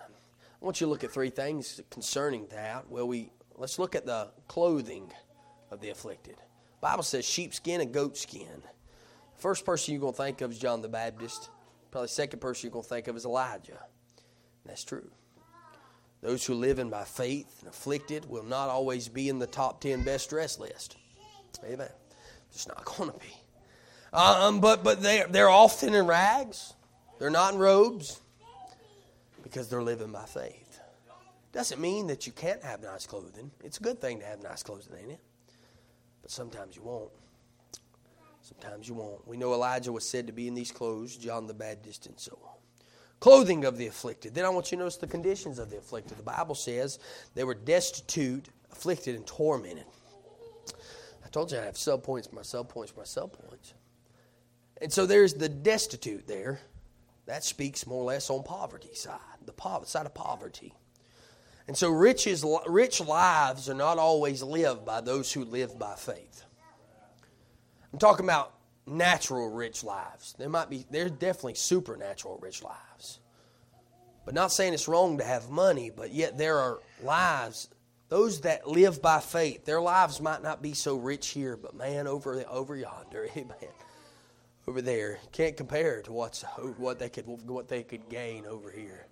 I 0.61 0.65
want 0.65 0.79
you 0.79 0.87
to 0.87 0.91
look 0.91 1.03
at 1.03 1.11
three 1.11 1.29
things 1.29 1.81
concerning 1.89 2.47
that. 2.47 2.89
Well, 2.89 3.07
we 3.07 3.31
let's 3.55 3.79
look 3.79 3.95
at 3.95 4.05
the 4.05 4.29
clothing 4.47 5.11
of 5.71 5.81
the 5.81 5.89
afflicted. 5.89 6.35
The 6.35 6.81
Bible 6.81 7.03
says 7.03 7.25
sheepskin 7.25 7.81
and 7.81 7.93
goatskin. 7.93 8.61
First 9.35 9.65
person 9.65 9.93
you're 9.93 10.01
going 10.01 10.13
to 10.13 10.17
think 10.17 10.41
of 10.41 10.51
is 10.51 10.59
John 10.59 10.81
the 10.81 10.87
Baptist. 10.87 11.49
Probably 11.89 12.07
second 12.07 12.39
person 12.39 12.67
you're 12.67 12.73
going 12.73 12.83
to 12.83 12.89
think 12.89 13.07
of 13.07 13.15
is 13.15 13.25
Elijah. 13.25 13.79
That's 14.65 14.83
true. 14.83 15.09
Those 16.21 16.45
who 16.45 16.53
live 16.53 16.77
in 16.77 16.89
by 16.89 17.03
faith 17.03 17.57
and 17.61 17.69
afflicted 17.69 18.29
will 18.29 18.43
not 18.43 18.69
always 18.69 19.07
be 19.07 19.29
in 19.29 19.39
the 19.39 19.47
top 19.47 19.81
10 19.81 20.03
best 20.03 20.29
dressed 20.29 20.59
list. 20.59 20.97
Amen. 21.65 21.89
It's 22.51 22.67
not 22.67 22.85
going 22.85 23.11
to 23.11 23.17
be. 23.17 23.33
Um, 24.13 24.59
but 24.59 24.83
but 24.83 25.01
they, 25.01 25.23
they're 25.29 25.49
often 25.49 25.93
in 25.93 26.05
rags. 26.05 26.73
They're 27.21 27.29
not 27.29 27.53
in 27.53 27.59
robes 27.59 28.19
because 29.43 29.69
they're 29.69 29.83
living 29.83 30.11
by 30.11 30.25
faith. 30.25 30.79
Doesn't 31.51 31.79
mean 31.79 32.07
that 32.07 32.25
you 32.25 32.33
can't 32.33 32.63
have 32.63 32.81
nice 32.81 33.05
clothing. 33.05 33.51
It's 33.63 33.77
a 33.77 33.83
good 33.83 34.01
thing 34.01 34.21
to 34.21 34.25
have 34.25 34.41
nice 34.41 34.63
clothing, 34.63 34.97
ain't 34.99 35.11
it? 35.11 35.19
But 36.23 36.31
sometimes 36.31 36.75
you 36.75 36.81
won't. 36.81 37.11
Sometimes 38.41 38.89
you 38.89 38.95
won't. 38.95 39.27
We 39.27 39.37
know 39.37 39.53
Elijah 39.53 39.91
was 39.91 40.03
said 40.03 40.25
to 40.25 40.33
be 40.33 40.47
in 40.47 40.55
these 40.55 40.71
clothes, 40.71 41.15
John 41.15 41.45
the 41.45 41.53
Baptist, 41.53 42.07
and 42.07 42.19
so 42.19 42.39
on. 42.43 42.55
Clothing 43.19 43.65
of 43.65 43.77
the 43.77 43.85
afflicted. 43.85 44.33
Then 44.33 44.45
I 44.45 44.49
want 44.49 44.71
you 44.71 44.77
to 44.77 44.79
notice 44.79 44.97
the 44.97 45.05
conditions 45.05 45.59
of 45.59 45.69
the 45.69 45.77
afflicted. 45.77 46.17
The 46.17 46.23
Bible 46.23 46.55
says 46.55 46.97
they 47.35 47.43
were 47.43 47.53
destitute, 47.53 48.47
afflicted, 48.71 49.13
and 49.15 49.27
tormented. 49.27 49.85
I 51.23 51.29
told 51.29 51.51
you 51.51 51.59
I 51.59 51.65
have 51.65 51.77
sub 51.77 52.01
points, 52.01 52.33
my 52.33 52.41
sub 52.41 52.67
points, 52.67 52.93
my 52.97 53.03
sub 53.03 53.31
points. 53.31 53.75
And 54.81 54.91
so 54.91 55.05
there's 55.05 55.35
the 55.35 55.49
destitute 55.49 56.25
there. 56.25 56.61
That 57.25 57.43
speaks 57.43 57.85
more 57.87 58.01
or 58.01 58.05
less 58.05 58.29
on 58.29 58.43
poverty 58.43 58.93
side, 58.93 59.19
the 59.45 59.53
side 59.85 60.05
of 60.05 60.13
poverty. 60.13 60.73
And 61.67 61.77
so 61.77 61.89
riches, 61.89 62.43
rich 62.67 62.99
lives 62.99 63.69
are 63.69 63.75
not 63.75 63.97
always 63.97 64.41
lived 64.41 64.85
by 64.85 65.01
those 65.01 65.31
who 65.31 65.45
live 65.45 65.77
by 65.77 65.95
faith. 65.95 66.43
I'm 67.93 67.99
talking 67.99 68.25
about 68.25 68.53
natural 68.85 69.49
rich 69.49 69.83
lives. 69.83 70.33
There 70.37 70.49
might 70.49 70.69
be, 70.69 70.85
there's 70.89 71.11
definitely 71.11 71.53
supernatural 71.55 72.39
rich 72.41 72.63
lives. 72.63 73.19
But 74.25 74.33
not 74.33 74.51
saying 74.51 74.73
it's 74.73 74.87
wrong 74.87 75.17
to 75.17 75.23
have 75.23 75.49
money, 75.49 75.91
but 75.95 76.11
yet 76.11 76.37
there 76.37 76.57
are 76.57 76.79
lives 77.03 77.69
those 78.11 78.41
that 78.41 78.67
live 78.67 79.01
by 79.01 79.21
faith, 79.21 79.63
their 79.63 79.79
lives 79.79 80.19
might 80.19 80.43
not 80.43 80.61
be 80.61 80.73
so 80.73 80.97
rich 80.97 81.29
here, 81.29 81.55
but 81.55 81.73
man, 81.73 82.07
over 82.07 82.43
over 82.49 82.75
yonder, 82.75 83.29
amen, 83.37 83.55
over 84.67 84.81
there, 84.81 85.19
can't 85.31 85.57
compare 85.57 86.01
to 86.03 86.11
what's 86.11 86.43
what 86.77 86.99
they 86.99 87.09
could 87.09 87.25
what 87.27 87.67
they 87.67 87.83
could 87.83 88.09
gain 88.09 88.45
over 88.45 88.71
here. 88.71 89.07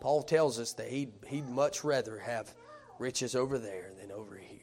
Paul 0.00 0.22
tells 0.22 0.58
us 0.58 0.72
that 0.74 0.88
he'd 0.88 1.12
he'd 1.26 1.48
much 1.48 1.84
rather 1.84 2.18
have 2.18 2.52
riches 2.98 3.34
over 3.34 3.58
there 3.58 3.90
than 4.00 4.12
over 4.12 4.36
here. 4.36 4.60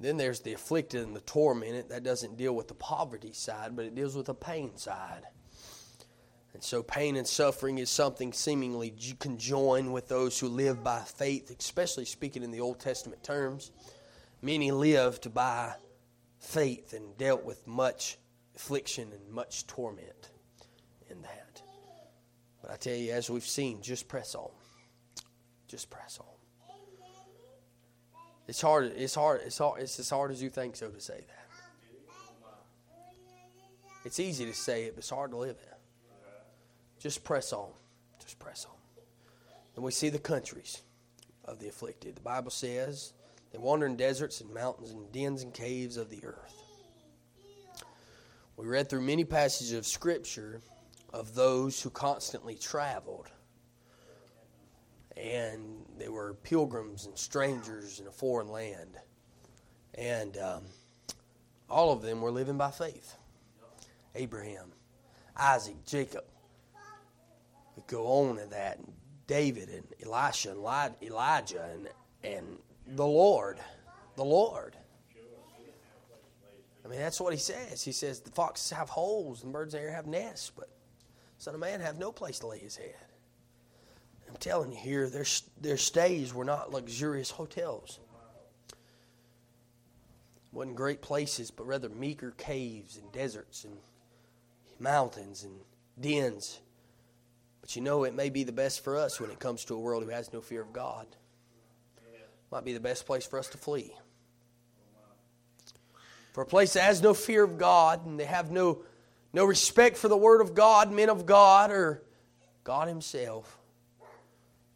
Then 0.00 0.16
there's 0.16 0.40
the 0.40 0.52
afflicted 0.52 1.02
and 1.02 1.14
the 1.14 1.20
tormented. 1.20 1.88
That 1.88 2.04
doesn't 2.04 2.36
deal 2.36 2.54
with 2.54 2.68
the 2.68 2.74
poverty 2.74 3.32
side, 3.32 3.74
but 3.74 3.84
it 3.84 3.94
deals 3.94 4.14
with 4.14 4.26
the 4.26 4.34
pain 4.34 4.76
side. 4.76 5.22
And 6.54 6.62
so, 6.62 6.82
pain 6.82 7.16
and 7.16 7.26
suffering 7.26 7.78
is 7.78 7.90
something 7.90 8.32
seemingly 8.32 8.94
conjoined 9.18 9.92
with 9.92 10.08
those 10.08 10.38
who 10.38 10.48
live 10.48 10.82
by 10.82 11.00
faith, 11.00 11.54
especially 11.56 12.04
speaking 12.04 12.42
in 12.42 12.50
the 12.50 12.60
Old 12.60 12.80
Testament 12.80 13.22
terms. 13.22 13.70
Many 14.40 14.70
lived 14.70 15.34
by 15.34 15.74
faith 16.38 16.92
and 16.92 17.16
dealt 17.16 17.44
with 17.44 17.66
much 17.66 18.18
affliction 18.56 19.10
and 19.12 19.32
much 19.32 19.66
torment 19.66 20.30
in 21.10 21.22
that. 21.22 21.62
But 22.62 22.70
I 22.72 22.76
tell 22.76 22.94
you, 22.94 23.12
as 23.12 23.30
we've 23.30 23.42
seen, 23.46 23.82
just 23.82 24.08
press 24.08 24.34
on. 24.34 24.50
Just 25.68 25.90
press 25.90 26.18
on. 26.20 26.26
It's 28.46 28.60
hard. 28.60 28.92
It's 28.96 29.14
hard. 29.14 29.42
It's 29.44 29.58
hard. 29.58 29.82
It's 29.82 29.98
as 30.00 30.08
hard 30.08 30.30
as 30.30 30.42
you 30.42 30.48
think 30.48 30.74
so 30.76 30.88
to 30.88 31.00
say 31.00 31.24
that. 31.26 31.34
It's 34.04 34.18
easy 34.18 34.46
to 34.46 34.54
say 34.54 34.84
it, 34.84 34.94
but 34.94 35.00
it's 35.00 35.10
hard 35.10 35.32
to 35.32 35.36
live 35.36 35.56
it. 35.60 35.74
Just 36.98 37.24
press 37.24 37.52
on. 37.52 37.68
Just 38.20 38.38
press 38.38 38.64
on. 38.64 38.76
And 39.76 39.84
we 39.84 39.92
see 39.92 40.08
the 40.08 40.18
countries 40.18 40.82
of 41.44 41.58
the 41.58 41.68
afflicted. 41.68 42.16
The 42.16 42.22
Bible 42.22 42.50
says 42.50 43.12
they 43.52 43.58
wander 43.58 43.86
in 43.86 43.96
deserts 43.96 44.40
and 44.40 44.52
mountains 44.52 44.90
and 44.90 45.10
dens 45.12 45.42
and 45.42 45.54
caves 45.54 45.96
of 45.96 46.10
the 46.10 46.24
earth. 46.24 46.54
We 48.56 48.66
read 48.66 48.88
through 48.88 49.02
many 49.02 49.24
passages 49.24 49.72
of 49.72 49.86
Scripture 49.86 50.60
of 51.12 51.34
those 51.34 51.80
who 51.80 51.90
constantly 51.90 52.56
traveled. 52.56 53.28
And 55.16 55.86
they 55.96 56.08
were 56.08 56.34
pilgrims 56.34 57.06
and 57.06 57.16
strangers 57.16 58.00
in 58.00 58.06
a 58.06 58.10
foreign 58.10 58.48
land. 58.48 58.96
And 59.94 60.36
um, 60.36 60.62
all 61.70 61.92
of 61.92 62.02
them 62.02 62.20
were 62.20 62.30
living 62.30 62.58
by 62.58 62.70
faith 62.70 63.16
Abraham, 64.14 64.72
Isaac, 65.36 65.84
Jacob, 65.86 66.24
go 67.86 68.06
on 68.06 68.38
in 68.38 68.50
that. 68.50 68.78
And 68.78 68.92
David 69.26 69.68
and 69.68 69.84
Elisha 70.04 70.50
and 70.50 70.94
Elijah 71.02 71.64
and, 71.74 71.88
and 72.24 72.58
the 72.96 73.06
Lord. 73.06 73.58
The 74.16 74.24
Lord. 74.24 74.76
I 76.84 76.88
mean, 76.88 77.00
that's 77.00 77.20
what 77.20 77.34
he 77.34 77.38
says. 77.38 77.82
He 77.82 77.92
says, 77.92 78.20
The 78.20 78.30
foxes 78.30 78.70
have 78.70 78.88
holes 78.88 79.44
and 79.44 79.52
birds 79.52 79.74
of 79.74 79.80
air 79.80 79.90
have 79.90 80.06
nests, 80.06 80.50
but 80.56 80.70
Son 81.36 81.54
of 81.54 81.60
Man 81.60 81.80
have 81.80 81.98
no 81.98 82.10
place 82.10 82.38
to 82.38 82.46
lay 82.46 82.58
his 82.58 82.76
head. 82.76 82.94
I'm 84.28 84.36
telling 84.36 84.72
you 84.72 84.78
here, 84.78 85.08
their, 85.08 85.26
their 85.60 85.76
stays 85.76 86.32
were 86.32 86.44
not 86.44 86.72
luxurious 86.72 87.30
hotels. 87.30 87.98
wasn't 90.52 90.76
great 90.76 91.02
places, 91.02 91.50
but 91.50 91.66
rather 91.66 91.88
meager 91.90 92.32
caves 92.32 92.96
and 92.96 93.10
deserts 93.12 93.64
and 93.64 93.76
mountains 94.78 95.44
and 95.44 95.54
dens. 96.00 96.60
But 97.60 97.76
you 97.76 97.82
know, 97.82 98.04
it 98.04 98.14
may 98.14 98.30
be 98.30 98.44
the 98.44 98.52
best 98.52 98.82
for 98.82 98.96
us 98.96 99.20
when 99.20 99.30
it 99.30 99.38
comes 99.38 99.64
to 99.66 99.74
a 99.74 99.78
world 99.78 100.04
who 100.04 100.10
has 100.10 100.32
no 100.32 100.40
fear 100.40 100.62
of 100.62 100.72
God. 100.72 101.06
Might 102.50 102.64
be 102.64 102.72
the 102.72 102.80
best 102.80 103.06
place 103.06 103.26
for 103.26 103.38
us 103.38 103.48
to 103.48 103.58
flee. 103.58 103.92
For 106.32 106.42
a 106.42 106.46
place 106.46 106.74
that 106.74 106.82
has 106.82 107.02
no 107.02 107.14
fear 107.14 107.42
of 107.42 107.58
God 107.58 108.06
and 108.06 108.18
they 108.18 108.24
have 108.24 108.50
no, 108.50 108.82
no 109.32 109.44
respect 109.44 109.96
for 109.96 110.08
the 110.08 110.16
Word 110.16 110.40
of 110.40 110.54
God, 110.54 110.92
men 110.92 111.10
of 111.10 111.26
God, 111.26 111.70
or 111.70 112.02
God 112.64 112.88
Himself, 112.88 113.58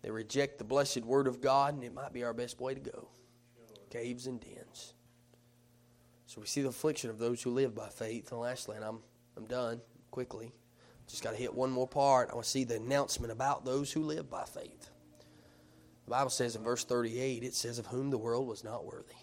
they 0.03 0.11
reject 0.11 0.59
the 0.59 0.65
blessed 0.65 1.03
Word 1.03 1.27
of 1.27 1.41
God, 1.41 1.75
and 1.75 1.85
it 1.85 1.95
might 1.95 2.13
be 2.13 2.25
our 2.25 2.35
best 2.35 2.61
way 2.61 2.75
to 2.75 2.81
go. 2.81 3.09
Caves 3.91 4.27
and 4.27 4.41
dens. 4.41 4.95
So 6.27 6.41
we 6.41 6.47
see 6.47 6.63
the 6.63 6.71
affliction 6.71 7.11
of 7.11 7.19
those 7.19 7.43
who 7.43 7.51
live 7.51 7.75
by 7.75 7.89
faith. 7.89 8.33
And 8.33 8.41
lastly, 8.41 8.77
and 8.77 8.85
I'm, 8.85 9.01
I'm 9.37 9.45
done 9.45 9.81
quickly. 10.11 10.53
Just 11.07 11.23
got 11.23 11.33
to 11.33 11.37
hit 11.37 11.55
one 11.55 11.71
more 11.71 11.87
part. 11.87 12.31
I 12.31 12.35
want 12.35 12.45
to 12.45 12.51
see 12.51 12.65
the 12.65 12.77
announcement 12.77 13.33
about 13.33 13.65
those 13.65 13.93
who 13.93 14.03
live 14.03 14.31
by 14.31 14.45
faith. 14.45 14.89
The 16.05 16.11
Bible 16.11 16.31
says 16.31 16.57
in 16.57 16.63
verse 16.63 16.85
38, 16.85 17.43
it 17.43 17.55
says, 17.55 17.79
Of 17.79 17.87
whom 17.87 18.11
the 18.11 18.19
world 18.19 18.47
was 18.47 18.65
not 18.65 18.85
worthy. 18.85 19.15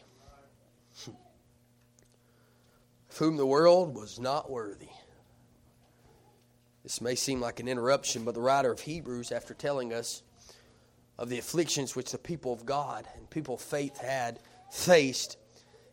of 1.07 1.13
whom 3.17 3.37
the 3.37 3.45
world 3.45 3.95
was 3.95 4.19
not 4.19 4.49
worthy. 4.49 4.89
This 6.83 7.01
may 7.01 7.15
seem 7.15 7.41
like 7.41 7.59
an 7.59 7.67
interruption, 7.67 8.23
but 8.23 8.33
the 8.33 8.41
writer 8.41 8.71
of 8.71 8.79
Hebrews, 8.79 9.31
after 9.31 9.53
telling 9.53 9.93
us 9.93 10.23
of 11.17 11.29
the 11.29 11.37
afflictions 11.37 11.95
which 11.95 12.11
the 12.11 12.17
people 12.17 12.53
of 12.53 12.65
God 12.65 13.05
and 13.15 13.29
people 13.29 13.55
of 13.55 13.61
faith 13.61 13.97
had 13.97 14.39
faced, 14.71 15.37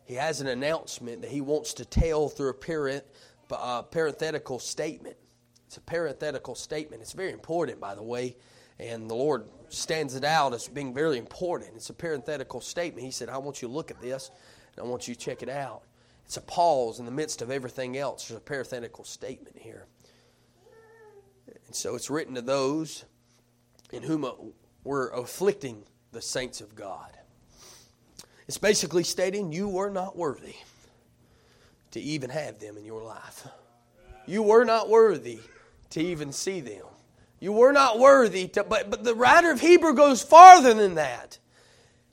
he 0.05 0.13
has 0.13 0.39
an 0.39 0.47
announcement 0.47 1.21
that 1.21 1.31
he 1.31 1.41
wants 1.41 1.73
to 1.75 1.85
tell 1.85 2.29
through 2.29 2.55
a 2.55 3.01
uh, 3.51 3.81
parenthetical 3.83 4.57
statement. 4.57 5.17
It's 5.67 5.75
a 5.75 5.81
parenthetical 5.81 6.55
statement. 6.55 7.01
It's 7.01 7.11
very 7.11 7.33
important, 7.33 7.81
by 7.81 7.93
the 7.93 8.03
way, 8.03 8.37
and 8.79 9.09
the 9.09 9.15
Lord 9.15 9.45
stands 9.69 10.15
it 10.15 10.23
out 10.23 10.53
as 10.53 10.67
being 10.67 10.93
very 10.93 11.17
important. 11.17 11.71
It's 11.75 11.89
a 11.89 11.93
parenthetical 11.93 12.61
statement. 12.61 13.05
He 13.05 13.11
said, 13.11 13.29
I 13.29 13.37
want 13.37 13.61
you 13.61 13.67
to 13.67 13.73
look 13.73 13.91
at 13.91 14.01
this, 14.01 14.31
and 14.75 14.85
I 14.85 14.89
want 14.89 15.07
you 15.07 15.15
to 15.15 15.19
check 15.19 15.41
it 15.41 15.49
out. 15.49 15.81
It's 16.25 16.37
a 16.37 16.41
pause 16.41 16.99
in 16.99 17.05
the 17.05 17.11
midst 17.11 17.41
of 17.41 17.49
everything 17.49 17.97
else. 17.97 18.27
There's 18.27 18.37
a 18.37 18.41
parenthetical 18.41 19.03
statement 19.03 19.57
here. 19.57 19.85
And 21.65 21.75
so 21.75 21.95
it's 21.95 22.09
written 22.09 22.35
to 22.35 22.41
those 22.41 23.05
in 23.91 24.03
whom 24.03 24.25
uh, 24.25 24.31
we're 24.83 25.09
afflicting 25.09 25.83
the 26.11 26.21
saints 26.21 26.61
of 26.61 26.75
God. 26.75 27.11
It's 28.47 28.57
basically 28.57 29.03
stating 29.03 29.51
you 29.51 29.67
were 29.67 29.89
not 29.89 30.15
worthy 30.15 30.55
to 31.91 31.99
even 31.99 32.29
have 32.29 32.59
them 32.59 32.77
in 32.77 32.85
your 32.85 33.03
life. 33.03 33.47
You 34.25 34.43
were 34.43 34.65
not 34.65 34.89
worthy 34.89 35.39
to 35.91 36.01
even 36.01 36.31
see 36.31 36.59
them. 36.59 36.85
You 37.39 37.53
were 37.53 37.71
not 37.71 37.99
worthy 37.99 38.47
to, 38.49 38.63
but, 38.63 38.89
but 38.89 39.03
the 39.03 39.13
writer 39.15 39.51
of 39.51 39.61
Hebrew 39.61 39.93
goes 39.93 40.23
farther 40.23 40.73
than 40.73 40.95
that. 40.95 41.37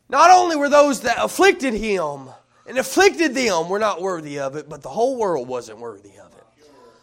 Not 0.09 0.31
only 0.31 0.57
were 0.57 0.69
those 0.69 1.01
that 1.01 1.17
afflicted 1.19 1.75
him 1.75 2.29
and 2.67 2.79
afflicted 2.79 3.35
them 3.35 3.69
were 3.69 3.79
not 3.79 4.03
worthy 4.03 4.39
of 4.39 4.57
it, 4.57 4.69
but 4.69 4.83
the 4.83 4.91
whole 4.91 5.17
world 5.17 5.49
wasn't 5.49 5.79
worthy 5.79 6.19
of 6.19 6.33
it. 6.33 6.45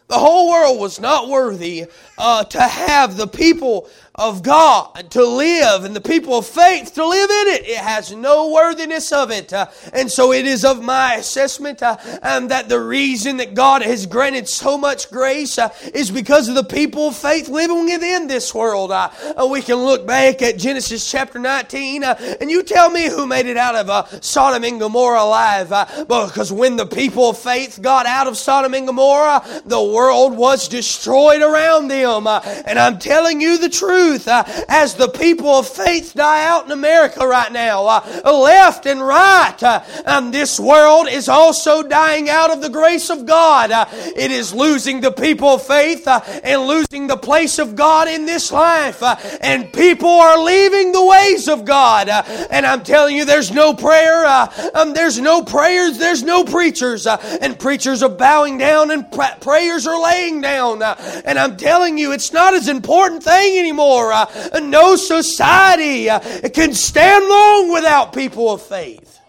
The 0.08 0.20
whole 0.20 0.50
world 0.50 0.80
was 0.80 1.00
not 1.00 1.30
worthy 1.30 1.86
uh, 2.18 2.44
to 2.44 2.62
have 2.62 3.16
the 3.16 3.28
people 3.28 3.90
of 4.16 4.44
God 4.44 5.10
to 5.12 5.26
live 5.26 5.86
and 5.86 5.96
the 5.96 6.02
people 6.02 6.38
of 6.38 6.46
faith 6.46 6.94
to 6.96 7.08
live 7.08 7.30
in 7.30 7.48
it. 7.48 7.66
It 7.66 7.78
has 7.78 8.14
no 8.14 8.52
worthiness 8.52 9.14
of 9.14 9.32
it. 9.32 9.54
Uh, 9.54 9.68
and 9.94 10.12
so 10.12 10.34
it 10.34 10.46
is 10.46 10.66
of 10.66 10.84
my 10.84 11.16
assessment 11.16 11.82
uh, 11.82 11.96
um, 12.22 12.50
that 12.50 12.68
the 12.68 12.80
reason 12.80 13.38
that 13.38 13.54
God 13.54 13.82
has 13.82 14.06
granted 14.06 14.50
so 14.50 14.78
much 14.78 15.10
grace 15.10 15.58
uh, 15.58 15.74
is 15.94 16.12
because 16.12 16.50
of 16.50 16.56
the 16.56 16.64
people 16.64 17.08
of 17.08 17.16
faith 17.16 17.48
living 17.48 17.86
within 17.86 18.28
this 18.28 18.54
world. 18.54 18.92
Uh, 18.92 19.10
uh, 19.40 19.48
we 19.50 19.62
can 19.62 19.78
look 19.78 20.06
back 20.06 20.42
at 20.42 20.58
Genesis 20.58 21.10
chapter 21.10 21.40
19 21.40 22.04
uh, 22.04 22.38
and 22.42 22.52
you 22.52 22.64
tell 22.64 22.90
me 22.90 23.08
who 23.08 23.26
made 23.26 23.46
it 23.46 23.56
out 23.56 23.76
of 23.76 24.24
Sodom 24.24 24.66
and 24.66 24.80
Gomorrah 24.80 25.24
alive. 25.24 25.70
because 26.08 26.52
when 26.52 26.76
the 26.76 26.86
people 26.86 27.30
of 27.30 27.38
faith 27.38 27.82
got 27.82 28.06
out 28.06 28.28
of 28.28 28.36
Sodom 28.36 28.74
and 28.74 28.88
Gomorrah, 28.88 29.42
the 29.66 29.82
world 29.82 30.36
was 30.36 30.68
destroyed 30.68 31.42
around 31.42 31.88
them. 31.88 32.28
and 32.28 32.78
I'm 32.78 33.00
telling 33.00 33.40
you 33.40 33.58
the 33.58 33.70
truth 33.70 34.01
truth 34.02 34.28
uh, 34.28 34.44
as 34.68 34.96
the 34.96 35.10
people 35.10 35.50
of 35.50 35.68
faith 35.68 36.14
die 36.16 36.46
out 36.46 36.66
in 36.66 36.72
America 36.72 37.26
right 37.26 37.52
now, 37.52 37.86
uh, 37.86 38.02
left 38.26 38.86
and 38.86 39.00
right. 39.02 39.62
Uh, 39.62 39.84
and 40.06 40.34
this 40.34 40.60
world 40.60 41.08
is 41.08 41.30
also 41.30 41.84
dying 41.84 42.30
out 42.30 42.52
of 42.52 42.62
the 42.62 42.70
grace 42.70 43.10
of 43.10 43.26
God. 43.26 43.72
Uh, 43.72 43.86
it 43.92 44.32
is 44.32 44.54
losing 44.54 45.02
the 45.02 45.12
people 45.12 45.50
of 45.50 45.62
faith 45.62 46.08
uh, 46.08 46.22
and 46.44 46.62
losing 46.62 47.08
the 47.08 47.18
place 47.18 47.60
of 47.60 47.76
God 47.76 48.08
in 48.08 48.26
this 48.26 48.52
life. 48.52 49.04
Uh, 49.04 49.16
and 49.42 49.72
people 49.72 50.10
are 50.10 50.40
leaving 50.40 50.92
the 50.92 51.06
ways 51.06 51.48
of 51.48 51.64
God. 51.66 52.10
and 52.10 52.66
I'm 52.66 52.84
telling 52.84 53.16
you, 53.16 53.26
there's 53.26 53.52
no 53.52 53.74
prayer, 53.74 54.26
um, 54.74 54.94
there's 54.94 55.20
no 55.20 55.44
prayers, 55.44 56.00
there's 56.00 56.24
no 56.24 56.44
preachers. 56.44 57.06
and 57.06 57.60
preachers 57.60 58.02
are 58.02 58.10
bowing 58.10 58.58
down 58.58 58.90
and 58.90 59.06
prayers 59.42 59.86
are 59.86 60.02
laying 60.02 60.42
down. 60.42 60.82
and 60.82 61.38
I'm 61.38 61.56
telling 61.56 61.98
you, 62.00 62.12
it's 62.14 62.34
not 62.34 62.56
as 62.56 62.68
important 62.68 63.24
thing 63.24 63.60
anymore 63.60 63.91
Uh, 64.00 64.60
no 64.62 64.96
society 64.96 66.10
uh, 66.10 66.20
can 66.54 66.74
stand 66.74 67.28
long 67.28 67.74
without 67.74 68.14
people 68.14 68.52
of 68.52 68.62
faith. 68.62 69.20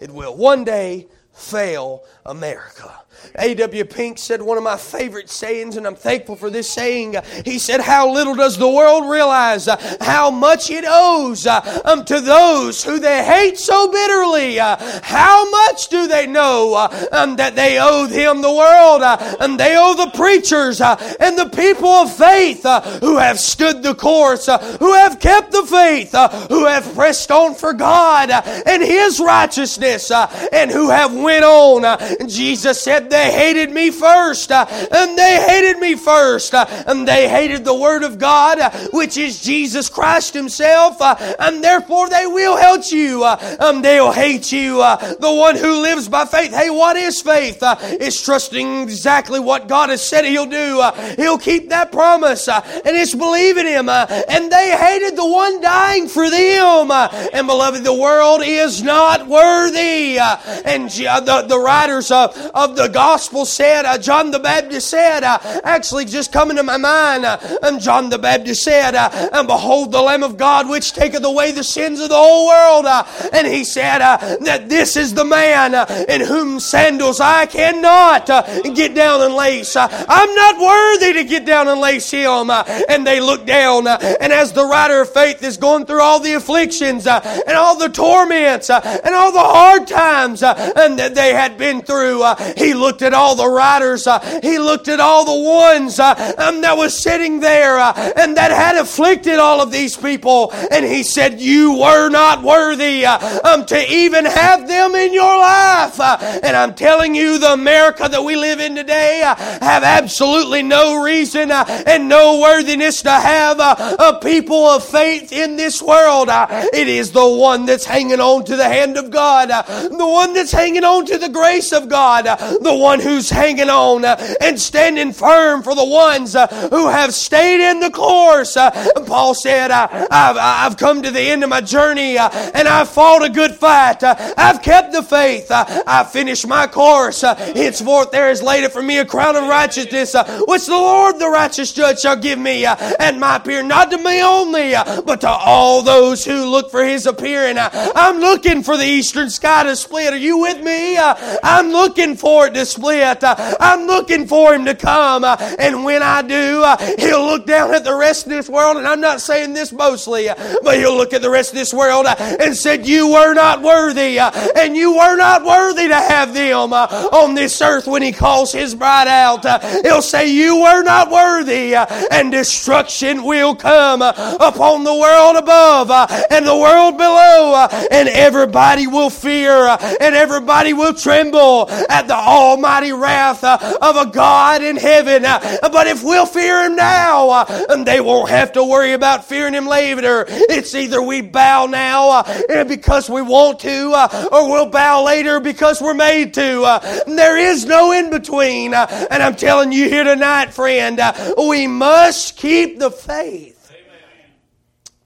It 0.00 0.10
will 0.10 0.36
one 0.36 0.64
day 0.64 1.08
fail 1.32 2.04
America. 2.24 2.92
A.W. 3.38 3.84
Pink 3.84 4.18
said 4.18 4.42
one 4.42 4.58
of 4.58 4.64
my 4.64 4.76
favorite 4.76 5.30
sayings, 5.30 5.76
and 5.76 5.86
I'm 5.86 5.94
thankful 5.94 6.36
for 6.36 6.50
this 6.50 6.70
saying. 6.70 7.16
He 7.44 7.58
said, 7.58 7.80
How 7.80 8.12
little 8.12 8.34
does 8.34 8.56
the 8.56 8.68
world 8.68 9.08
realize 9.08 9.68
uh, 9.68 9.96
how 10.00 10.30
much 10.30 10.70
it 10.70 10.84
owes 10.86 11.46
uh, 11.46 11.80
um, 11.84 12.04
to 12.06 12.20
those 12.20 12.82
who 12.82 12.98
they 12.98 13.24
hate 13.24 13.58
so 13.58 13.90
bitterly? 13.90 14.58
Uh, 14.58 14.76
how 15.02 15.48
much 15.50 15.88
do 15.88 16.06
they 16.06 16.26
know 16.26 16.88
um, 17.12 17.36
that 17.36 17.56
they 17.56 17.78
owe 17.78 18.06
them 18.06 18.42
the 18.42 18.52
world? 18.52 19.02
and 19.40 19.58
they 19.58 19.76
owe 19.76 19.94
the 19.94 20.10
preachers 20.16 20.80
and 20.80 21.38
the 21.38 21.50
people 21.54 21.88
of 21.88 22.14
faith 22.14 22.62
who 23.00 23.18
have 23.18 23.38
stood 23.38 23.82
the 23.82 23.94
course, 23.94 24.46
who 24.46 24.92
have 24.94 25.20
kept 25.20 25.52
the 25.52 25.64
faith, 25.64 26.12
who 26.48 26.66
have 26.66 26.94
pressed 26.94 27.30
on 27.30 27.54
for 27.54 27.72
God 27.72 28.30
and 28.30 28.82
His 28.82 29.20
righteousness, 29.20 30.10
and 30.10 30.70
who 30.70 30.90
have 30.90 31.14
went 31.14 31.44
on. 31.44 32.28
Jesus 32.28 32.80
said, 32.80 33.05
They 33.10 33.32
hated 33.32 33.70
me 33.70 33.90
first, 33.90 34.50
and 34.52 35.18
they 35.18 35.44
hated 35.48 35.78
me 35.78 35.94
first, 35.94 36.54
uh, 36.54 36.66
uh, 36.66 36.84
and 36.86 37.06
they 37.06 37.28
hated 37.28 37.64
the 37.64 37.74
Word 37.74 38.02
of 38.02 38.18
God, 38.18 38.58
uh, 38.58 38.70
which 38.92 39.16
is 39.16 39.40
Jesus 39.40 39.88
Christ 39.88 40.34
Himself, 40.34 40.96
and 41.00 41.62
therefore 41.62 42.08
they 42.08 42.26
will 42.26 42.56
hate 42.56 42.90
you. 42.92 43.24
and 43.24 43.84
they'll 43.84 44.12
hate 44.12 44.52
you. 44.52 44.76
the 44.76 45.32
one 45.32 45.56
who 45.56 45.82
lives 45.82 46.08
by 46.08 46.24
faith. 46.24 46.52
Hey, 46.52 46.70
what 46.70 46.96
is 46.96 47.20
faith? 47.20 47.58
it's 47.62 48.22
trusting 48.22 48.82
exactly 48.82 49.40
what 49.40 49.68
God 49.68 49.90
has 49.90 50.06
said 50.06 50.24
He'll 50.24 50.46
do. 50.46 50.82
he'll 51.16 51.38
keep 51.38 51.68
that 51.70 51.92
promise, 51.92 52.48
and 52.48 52.62
it's 52.84 53.14
believing 53.14 53.66
Him. 53.66 53.88
and 53.88 54.50
they 54.50 54.76
hated 54.76 55.16
the 55.16 55.26
one 55.26 55.60
dying 55.60 56.08
for 56.08 56.28
them. 56.28 56.90
and 56.90 57.46
beloved, 57.46 57.84
the 57.84 57.94
world 57.94 58.42
is 58.44 58.82
not 58.82 59.26
worthy. 59.26 60.18
and 60.18 60.90
the, 60.90 61.60
writers 61.66 62.10
of 62.10 62.76
the 62.76 62.88
gospel 62.96 63.44
said, 63.44 63.84
uh, 63.84 63.98
John 63.98 64.30
the 64.30 64.38
Baptist 64.38 64.88
said, 64.88 65.22
uh, 65.22 65.38
actually 65.64 66.06
just 66.06 66.32
coming 66.32 66.56
to 66.56 66.62
my 66.62 66.78
mind, 66.78 67.26
uh, 67.26 67.36
and 67.62 67.78
John 67.78 68.08
the 68.08 68.18
Baptist 68.18 68.62
said, 68.62 68.94
uh, 68.94 69.10
and 69.34 69.46
behold 69.46 69.92
the 69.92 70.00
Lamb 70.00 70.22
of 70.22 70.38
God 70.38 70.66
which 70.66 70.94
taketh 70.94 71.22
away 71.22 71.52
the 71.52 71.62
sins 71.62 72.00
of 72.00 72.08
the 72.08 72.16
whole 72.16 72.46
world. 72.46 72.86
Uh, 72.86 73.04
and 73.34 73.46
he 73.46 73.64
said 73.64 74.00
uh, 74.00 74.16
that 74.46 74.70
this 74.70 74.96
is 74.96 75.12
the 75.12 75.26
man 75.26 75.74
in 76.08 76.22
whom 76.22 76.58
sandals 76.58 77.20
I 77.20 77.44
cannot 77.44 78.28
get 78.74 78.94
down 78.94 79.20
and 79.20 79.34
lace. 79.34 79.76
I'm 79.76 80.34
not 80.34 80.58
worthy 80.58 81.12
to 81.20 81.24
get 81.24 81.44
down 81.44 81.68
and 81.68 81.78
lace 81.78 82.10
him. 82.10 82.50
and 82.50 83.06
they 83.06 83.20
looked 83.20 83.46
down, 83.46 83.86
and 83.88 84.32
as 84.32 84.54
the 84.54 84.64
writer 84.64 85.02
of 85.02 85.12
faith 85.12 85.42
is 85.42 85.58
going 85.58 85.84
through 85.84 86.00
all 86.00 86.18
the 86.18 86.32
afflictions 86.32 87.06
and 87.06 87.56
all 87.58 87.76
the 87.76 87.90
torments 87.90 88.70
and 88.70 89.14
all 89.14 89.32
the 89.32 89.38
hard 89.38 89.86
times 89.86 90.42
and 90.42 90.98
that 90.98 91.14
they 91.14 91.34
had 91.34 91.58
been 91.58 91.82
through, 91.82 92.24
he 92.56 92.72
looked 92.72 92.85
at 93.02 93.14
all 93.14 93.34
the 93.34 93.48
writers. 93.48 94.06
Uh, 94.06 94.40
he 94.42 94.58
looked 94.58 94.88
at 94.88 95.00
all 95.00 95.24
the 95.24 95.48
ones 95.48 95.98
uh, 95.98 96.34
um, 96.38 96.60
that 96.60 96.76
was 96.76 96.96
sitting 96.96 97.40
there 97.40 97.78
uh, 97.78 97.92
and 98.16 98.36
that 98.36 98.50
had 98.50 98.76
afflicted 98.76 99.38
all 99.38 99.60
of 99.60 99.72
these 99.72 99.96
people. 99.96 100.52
And 100.70 100.84
he 100.84 101.02
said, 101.02 101.40
You 101.40 101.78
were 101.78 102.08
not 102.08 102.42
worthy 102.42 103.04
um, 103.06 103.66
to 103.66 103.92
even 103.92 104.24
have 104.24 104.68
them 104.68 104.94
in 104.94 105.12
your 105.12 105.38
life. 105.38 106.00
and 106.00 106.56
I'm 106.56 106.74
telling 106.74 107.14
you, 107.14 107.38
the 107.38 107.52
America 107.52 108.08
that 108.08 108.22
we 108.22 108.36
live 108.36 108.60
in 108.60 108.74
today 108.74 109.22
have 109.24 109.82
absolutely 109.82 110.62
no 110.62 111.02
reason 111.02 111.50
and 111.50 112.08
no 112.08 112.40
worthiness 112.40 113.02
to 113.02 113.10
have 113.10 113.58
a 113.60 114.18
people 114.22 114.66
of 114.66 114.84
faith 114.84 115.32
in 115.32 115.56
this 115.56 115.82
world. 115.82 116.28
it 116.30 116.88
is 116.88 117.12
the 117.12 117.26
one 117.26 117.66
that's 117.66 117.84
hanging 117.84 118.20
on 118.20 118.44
to 118.44 118.56
the 118.56 118.64
hand 118.64 118.96
of 118.96 119.10
God, 119.10 119.48
the 119.48 120.06
one 120.06 120.34
that's 120.34 120.52
hanging 120.52 120.84
on 120.84 121.06
to 121.06 121.18
the 121.18 121.28
grace 121.28 121.72
of 121.72 121.88
God, 121.88 122.24
the 122.24 122.75
one 122.76 123.00
who's 123.00 123.30
hanging 123.30 123.70
on 123.70 124.04
uh, 124.04 124.16
and 124.40 124.60
standing 124.60 125.12
firm 125.12 125.62
for 125.62 125.74
the 125.74 125.84
ones 125.84 126.34
uh, 126.34 126.46
who 126.70 126.88
have 126.88 127.14
stayed 127.14 127.60
in 127.70 127.80
the 127.80 127.90
course. 127.90 128.56
Uh, 128.56 128.70
Paul 129.06 129.34
said, 129.34 129.70
I've, 129.70 130.76
come 130.76 131.02
to 131.02 131.10
the 131.10 131.20
end 131.20 131.42
of 131.42 131.48
my 131.50 131.60
journey 131.60 132.18
uh, 132.18 132.28
and 132.54 132.68
I've 132.68 132.88
fought 132.88 133.24
a 133.24 133.30
good 133.30 133.54
fight. 133.54 134.02
Uh, 134.02 134.14
I've 134.36 134.62
kept 134.62 134.92
the 134.92 135.02
faith. 135.02 135.50
Uh, 135.50 135.64
I've 135.86 136.10
finished 136.10 136.46
my 136.46 136.66
course. 136.66 137.22
Henceforth 137.22 138.10
there 138.10 138.30
is 138.30 138.42
laid 138.42 138.64
up 138.64 138.72
for 138.72 138.82
me 138.82 138.98
a 138.98 139.04
crown 139.04 139.36
of 139.36 139.44
righteousness, 139.44 140.14
which 140.46 140.66
the 140.66 140.72
Lord 140.72 141.18
the 141.18 141.28
righteous 141.28 141.72
judge 141.72 142.00
shall 142.00 142.16
give 142.16 142.38
me 142.38 142.66
and 142.66 143.20
my 143.20 143.36
appear 143.36 143.62
not 143.62 143.90
to 143.90 143.98
me 143.98 144.22
only, 144.22 144.72
but 145.04 145.22
to 145.22 145.28
all 145.28 145.82
those 145.82 146.24
who 146.24 146.44
look 146.44 146.70
for 146.70 146.84
his 146.84 147.06
appearing. 147.06 147.56
I'm 147.58 148.18
looking 148.18 148.62
for 148.62 148.76
the 148.76 148.84
eastern 148.84 149.30
sky 149.30 149.62
to 149.64 149.76
split. 149.76 150.12
Are 150.12 150.18
you 150.18 150.38
with 150.38 150.62
me? 150.62 150.98
I'm 150.98 151.70
looking 151.70 152.16
for 152.16 152.46
it 152.46 152.54
to 152.54 152.65
split. 152.66 153.22
Uh, 153.22 153.56
I'm 153.60 153.86
looking 153.86 154.26
for 154.26 154.54
him 154.54 154.64
to 154.66 154.74
come. 154.74 155.24
Uh, 155.24 155.36
and 155.58 155.84
when 155.84 156.02
I 156.02 156.22
do, 156.22 156.62
uh, 156.62 156.76
he'll 156.98 157.24
look 157.24 157.46
down 157.46 157.74
at 157.74 157.84
the 157.84 157.94
rest 157.94 158.26
of 158.26 158.30
this 158.30 158.48
world. 158.48 158.76
And 158.76 158.86
I'm 158.86 159.00
not 159.00 159.20
saying 159.20 159.54
this 159.54 159.72
mostly, 159.72 160.28
but 160.62 160.76
he'll 160.76 160.96
look 160.96 161.12
at 161.12 161.22
the 161.22 161.30
rest 161.30 161.50
of 161.50 161.56
this 161.56 161.72
world 161.72 162.06
and 162.06 162.56
said, 162.56 162.86
You 162.86 163.08
were 163.12 163.34
not 163.34 163.62
worthy. 163.62 164.18
And 164.18 164.76
you 164.76 164.96
were 164.96 165.16
not 165.16 165.44
worthy 165.44 165.88
to 165.88 165.94
have 165.94 166.34
them 166.34 166.72
on 166.72 167.34
this 167.34 167.60
earth 167.62 167.86
when 167.86 168.02
he 168.02 168.12
calls 168.12 168.52
his 168.52 168.74
bride 168.74 169.08
out. 169.08 169.44
He'll 169.84 170.02
say, 170.02 170.28
You 170.28 170.60
were 170.60 170.82
not 170.82 171.10
worthy. 171.10 171.74
And 171.74 172.30
destruction 172.30 173.24
will 173.24 173.54
come 173.54 174.02
upon 174.02 174.84
the 174.84 174.94
world 174.94 175.36
above 175.36 175.90
and 176.30 176.46
the 176.46 176.56
world 176.56 176.96
below. 176.98 177.66
And 177.90 178.08
everybody 178.08 178.86
will 178.86 179.10
fear 179.10 179.76
and 180.00 180.14
everybody 180.14 180.72
will 180.72 180.94
tremble 180.94 181.68
at 181.88 182.08
the 182.08 182.16
almighty 182.56 182.92
wrath 182.92 183.44
uh, 183.44 183.58
of 183.82 183.96
a 183.96 184.10
God 184.10 184.62
in 184.62 184.76
heaven. 184.76 185.26
Uh, 185.26 185.68
but 185.70 185.86
if 185.86 186.02
we'll 186.02 186.24
fear 186.24 186.64
Him 186.64 186.74
now, 186.74 187.28
uh, 187.28 187.84
they 187.84 188.00
won't 188.00 188.30
have 188.30 188.52
to 188.52 188.64
worry 188.64 188.92
about 188.92 189.26
fearing 189.26 189.52
Him 189.52 189.66
later. 189.66 190.24
It's 190.28 190.74
either 190.74 191.02
we 191.02 191.20
bow 191.20 191.66
now 191.66 192.22
because 192.64 193.10
we 193.10 193.20
want 193.20 193.60
to, 193.60 194.28
or 194.32 194.50
we'll 194.50 194.70
bow 194.70 195.04
later 195.04 195.38
because 195.38 195.82
we're 195.82 195.94
made 195.94 196.32
to. 196.34 196.80
There 197.06 197.36
is 197.36 197.66
no 197.66 197.92
in 197.92 198.10
between. 198.10 198.72
And 198.72 199.22
I'm 199.22 199.36
telling 199.36 199.72
you 199.72 199.88
here 199.88 200.04
tonight, 200.04 200.52
friend, 200.54 201.00
we 201.36 201.66
must 201.66 202.36
keep 202.36 202.78
the 202.78 202.90
faith. 202.90 203.55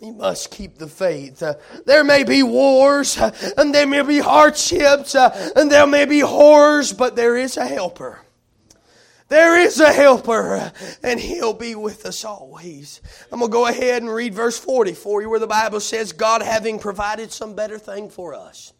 We 0.00 0.10
must 0.10 0.50
keep 0.50 0.78
the 0.78 0.86
faith. 0.88 1.42
Uh, 1.42 1.54
there 1.84 2.04
may 2.04 2.24
be 2.24 2.42
wars, 2.42 3.18
uh, 3.18 3.36
and 3.58 3.74
there 3.74 3.86
may 3.86 4.02
be 4.02 4.18
hardships, 4.18 5.14
uh, 5.14 5.52
and 5.54 5.70
there 5.70 5.86
may 5.86 6.06
be 6.06 6.20
horrors, 6.20 6.92
but 6.92 7.16
there 7.16 7.36
is 7.36 7.58
a 7.58 7.66
helper. 7.66 8.20
There 9.28 9.60
is 9.60 9.78
a 9.78 9.92
helper, 9.92 10.72
and 11.04 11.20
he'll 11.20 11.52
be 11.52 11.74
with 11.74 12.06
us 12.06 12.24
always. 12.24 13.00
I'm 13.30 13.38
going 13.40 13.50
to 13.50 13.52
go 13.52 13.66
ahead 13.66 14.02
and 14.02 14.12
read 14.12 14.34
verse 14.34 14.58
40 14.58 14.94
for 14.94 15.22
you, 15.22 15.28
where 15.28 15.38
the 15.38 15.46
Bible 15.46 15.80
says, 15.80 16.12
God 16.12 16.42
having 16.42 16.78
provided 16.78 17.30
some 17.30 17.54
better 17.54 17.78
thing 17.78 18.08
for 18.08 18.34
us. 18.34 18.72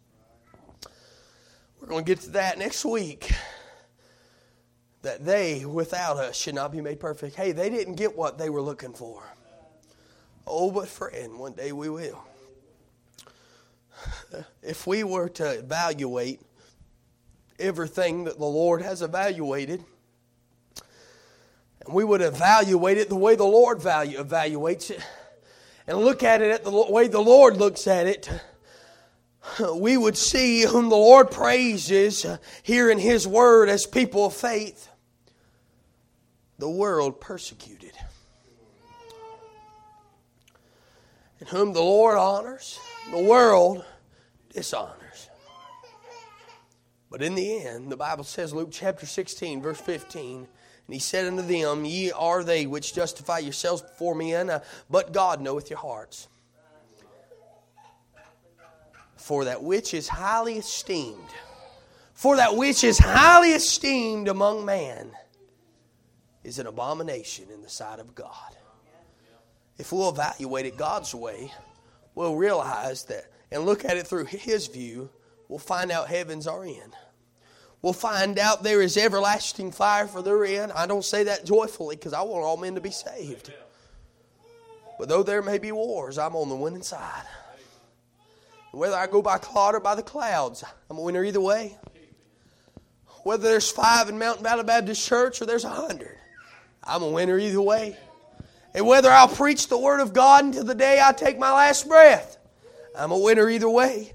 We're 1.79 1.87
going 1.87 2.03
to 2.03 2.11
get 2.15 2.21
to 2.23 2.31
that 2.31 2.57
next 2.57 2.83
week. 2.83 3.31
That 5.03 5.23
they, 5.23 5.65
without 5.65 6.17
us, 6.17 6.35
should 6.35 6.53
not 6.53 6.71
be 6.71 6.81
made 6.81 6.99
perfect. 6.99 7.35
Hey, 7.35 7.53
they 7.53 7.69
didn't 7.69 7.95
get 7.95 8.17
what 8.17 8.37
they 8.37 8.49
were 8.49 8.61
looking 8.61 8.93
for. 8.93 9.23
Oh, 10.45 10.71
but 10.71 10.87
friend, 10.87 11.37
one 11.37 11.53
day 11.53 11.71
we 11.71 11.89
will. 11.89 12.23
If 14.63 14.87
we 14.87 15.03
were 15.03 15.29
to 15.29 15.59
evaluate 15.59 16.41
everything 17.59 18.23
that 18.23 18.39
the 18.39 18.45
Lord 18.45 18.81
has 18.81 19.01
evaluated, 19.01 19.83
and 21.85 21.93
we 21.93 22.03
would 22.03 22.21
evaluate 22.21 22.97
it 22.97 23.09
the 23.09 23.15
way 23.15 23.35
the 23.35 23.43
Lord 23.43 23.81
value, 23.81 24.17
evaluates 24.17 24.89
it, 24.91 25.01
and 25.87 25.97
look 25.97 26.23
at 26.23 26.41
it 26.41 26.51
at 26.51 26.63
the 26.63 26.71
way 26.71 27.07
the 27.07 27.21
Lord 27.21 27.57
looks 27.57 27.87
at 27.87 28.07
it, 28.07 28.29
we 29.75 29.97
would 29.97 30.17
see 30.17 30.63
whom 30.63 30.89
the 30.89 30.95
Lord 30.95 31.31
praises 31.31 32.25
here 32.63 32.89
in 32.89 32.97
His 32.97 33.27
Word 33.27 33.69
as 33.69 33.85
people 33.85 34.25
of 34.25 34.33
faith, 34.33 34.87
the 36.57 36.69
world 36.69 37.19
persecuted. 37.19 37.90
And 41.41 41.49
whom 41.49 41.73
the 41.73 41.81
Lord 41.81 42.17
honors, 42.19 42.79
the 43.09 43.17
world 43.17 43.83
dishonors. 44.53 45.29
But 47.09 47.23
in 47.23 47.33
the 47.33 47.65
end, 47.65 47.91
the 47.91 47.97
Bible 47.97 48.23
says, 48.23 48.53
Luke 48.53 48.69
chapter 48.71 49.07
16, 49.07 49.59
verse 49.59 49.81
15, 49.81 50.37
and 50.37 50.47
he 50.93 50.99
said 50.99 51.25
unto 51.25 51.41
them, 51.41 51.83
Ye 51.83 52.11
are 52.11 52.43
they 52.43 52.67
which 52.67 52.93
justify 52.93 53.39
yourselves 53.39 53.81
before 53.81 54.13
men, 54.13 54.51
uh, 54.51 54.59
but 54.87 55.13
God 55.13 55.41
knoweth 55.41 55.71
your 55.71 55.79
hearts. 55.79 56.27
For 59.15 59.45
that 59.45 59.63
which 59.63 59.95
is 59.95 60.07
highly 60.07 60.59
esteemed, 60.59 61.17
for 62.13 62.35
that 62.35 62.55
which 62.55 62.83
is 62.83 62.99
highly 62.99 63.53
esteemed 63.53 64.27
among 64.27 64.63
man 64.63 65.11
is 66.43 66.59
an 66.59 66.67
abomination 66.67 67.45
in 67.51 67.63
the 67.63 67.69
sight 67.69 67.99
of 67.99 68.13
God 68.13 68.55
if 69.77 69.91
we'll 69.91 70.09
evaluate 70.09 70.65
it 70.65 70.77
God's 70.77 71.13
way, 71.13 71.51
we'll 72.15 72.35
realize 72.35 73.05
that 73.05 73.25
and 73.51 73.65
look 73.65 73.85
at 73.85 73.97
it 73.97 74.07
through 74.07 74.25
His 74.25 74.67
view, 74.67 75.09
we'll 75.47 75.59
find 75.59 75.91
out 75.91 76.07
heaven's 76.07 76.47
our 76.47 76.63
end. 76.63 76.95
will 77.81 77.93
find 77.93 78.37
out 78.39 78.63
there 78.63 78.81
is 78.81 78.95
everlasting 78.97 79.71
fire 79.71 80.07
for 80.07 80.21
their 80.21 80.45
end. 80.45 80.71
I 80.73 80.85
don't 80.85 81.03
say 81.03 81.23
that 81.23 81.45
joyfully 81.45 81.95
because 81.95 82.13
I 82.13 82.21
want 82.21 82.43
all 82.43 82.57
men 82.57 82.75
to 82.75 82.81
be 82.81 82.91
saved. 82.91 83.51
But 84.99 85.09
though 85.09 85.23
there 85.23 85.41
may 85.41 85.57
be 85.57 85.71
wars, 85.71 86.17
I'm 86.17 86.35
on 86.35 86.47
the 86.47 86.55
winning 86.55 86.83
side. 86.83 87.23
Whether 88.71 88.95
I 88.95 89.07
go 89.07 89.21
by 89.21 89.37
cloud 89.37 89.75
or 89.75 89.79
by 89.79 89.95
the 89.95 90.03
clouds, 90.03 90.63
I'm 90.89 90.97
a 90.97 91.01
winner 91.01 91.23
either 91.23 91.41
way. 91.41 91.77
Whether 93.23 93.49
there's 93.49 93.69
five 93.69 94.09
in 94.09 94.17
Mountain 94.17 94.43
Valley 94.43 94.63
Baptist 94.63 95.05
Church 95.05 95.41
or 95.41 95.45
there's 95.45 95.65
a 95.65 95.69
hundred, 95.69 96.17
I'm 96.83 97.03
a 97.03 97.09
winner 97.09 97.37
either 97.37 97.61
way. 97.61 97.97
And 98.73 98.87
whether 98.87 99.11
I'll 99.11 99.27
preach 99.27 99.67
the 99.67 99.77
Word 99.77 99.99
of 99.99 100.13
God 100.13 100.45
until 100.45 100.63
the 100.63 100.75
day 100.75 101.01
I 101.03 101.11
take 101.11 101.37
my 101.37 101.51
last 101.51 101.87
breath, 101.87 102.37
I'm 102.95 103.11
a 103.11 103.17
winner 103.17 103.49
either 103.49 103.69
way. 103.69 104.13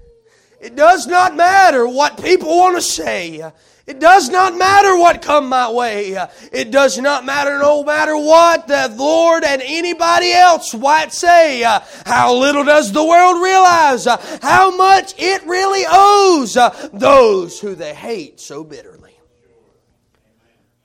It 0.59 0.75
does 0.75 1.05
not 1.05 1.35
matter 1.35 1.87
what 1.87 2.21
people 2.23 2.49
want 2.49 2.75
to 2.75 2.81
say. 2.81 3.51
It 3.85 3.99
does 4.01 4.29
not 4.29 4.57
matter 4.57 4.97
what 4.97 5.21
come 5.21 5.47
my 5.47 5.71
way. 5.71 6.17
It 6.51 6.71
does 6.71 6.97
not 6.97 7.23
matter 7.23 7.57
no 7.59 7.83
matter 7.83 8.17
what 8.17 8.67
the 8.67 8.93
Lord 8.97 9.45
and 9.45 9.61
anybody 9.63 10.33
else 10.33 10.73
might 10.73 11.13
say. 11.13 11.61
How 12.05 12.35
little 12.35 12.65
does 12.65 12.91
the 12.91 13.05
world 13.05 13.41
realize 13.41 14.05
how 14.41 14.75
much 14.75 15.13
it 15.17 15.45
really 15.45 15.85
owes 15.87 16.57
those 16.91 17.59
who 17.59 17.75
they 17.75 17.93
hate 17.93 18.39
so 18.39 18.63
bitterly. 18.63 19.17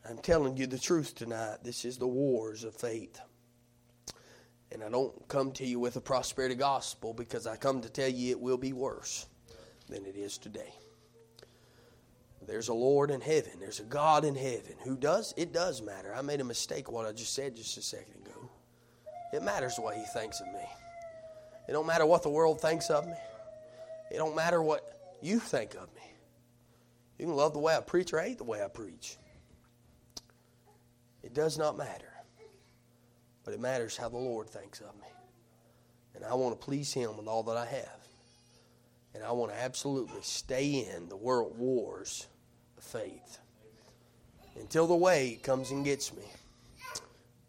I'm 0.09 0.19
telling 0.19 0.57
you 0.59 0.67
the 0.67 0.79
truth 0.79 1.15
tonight. 1.15 1.65
This 1.65 1.85
is 1.85 1.99
the 1.99 2.07
wars 2.07 2.63
of 2.63 2.75
faith. 2.75 3.19
And 4.73 4.83
I 4.83 4.89
don't 4.89 5.13
come 5.29 5.53
to 5.53 5.67
you 5.67 5.79
with 5.79 5.97
a 5.97 6.01
prosperity 6.01 6.55
gospel 6.55 7.13
because 7.13 7.47
I 7.47 7.57
come 7.57 7.83
to 7.83 7.91
tell 7.91 8.09
you 8.09 8.31
it 8.31 8.41
will 8.41 8.57
be 8.57 8.73
worse 8.73 9.27
than 9.89 10.07
it 10.07 10.17
is 10.17 10.39
today. 10.39 10.73
There's 12.47 12.69
a 12.69 12.75
Lord 12.75 13.11
in 13.11 13.21
heaven. 13.21 13.53
There's 13.61 13.81
a 13.81 13.85
God 13.85 14.25
in 14.25 14.35
heaven 14.35 14.75
who 14.83 14.97
does, 14.97 15.33
it 15.37 15.53
does 15.53 15.83
matter. 15.83 16.15
I 16.15 16.23
made 16.23 16.41
a 16.41 16.45
mistake 16.45 16.91
what 16.91 17.07
I 17.07 17.13
just 17.13 17.35
said 17.35 17.55
just 17.55 17.77
a 17.77 17.83
second 17.83 18.15
ago. 18.27 18.51
It 19.33 19.43
matters 19.43 19.77
what 19.79 19.95
he 19.95 20.05
thinks 20.13 20.41
of 20.41 20.47
me. 20.49 20.65
It 21.69 21.73
don't 21.73 21.87
matter 21.87 22.07
what 22.07 22.23
the 22.23 22.29
world 22.31 22.61
thinks 22.61 22.91
of 22.91 23.07
me. 23.07 23.15
It 24.11 24.17
don't 24.17 24.35
matter 24.35 24.63
what 24.63 25.17
you 25.23 25.39
think 25.39 25.75
of 25.75 25.95
me. 25.95 26.03
You 27.19 27.27
can 27.27 27.37
love 27.37 27.53
the 27.53 27.61
way 27.61 27.77
I 27.77 27.81
preach 27.81 28.13
or 28.13 28.21
hate 28.21 28.39
the 28.39 28.45
way 28.45 28.63
I 28.63 28.69
preach. 28.69 29.17
It 31.23 31.35
does 31.35 31.57
not 31.57 31.77
matter. 31.77 32.12
But 33.45 33.55
it 33.55 33.61
matters 33.61 33.97
how 33.97 34.09
the 34.09 34.17
Lord 34.17 34.49
thinks 34.49 34.81
of 34.81 34.95
me. 35.01 35.09
And 36.15 36.25
I 36.25 36.35
want 36.35 36.59
to 36.59 36.65
please 36.65 36.93
Him 36.93 37.17
with 37.17 37.27
all 37.27 37.43
that 37.45 37.57
I 37.57 37.67
have. 37.67 38.07
And 39.15 39.25
I 39.25 39.33
want 39.33 39.53
to 39.53 39.61
absolutely 39.61 40.23
stay 40.23 40.89
in 40.95 41.09
the 41.09 41.17
world 41.17 41.59
wars 41.59 42.27
of 42.79 42.85
faith 42.85 43.39
until 44.59 44.87
the 44.87 44.97
way 44.97 45.39
comes 45.43 45.71
and 45.71 45.85
gets 45.85 46.15
me. 46.15 46.25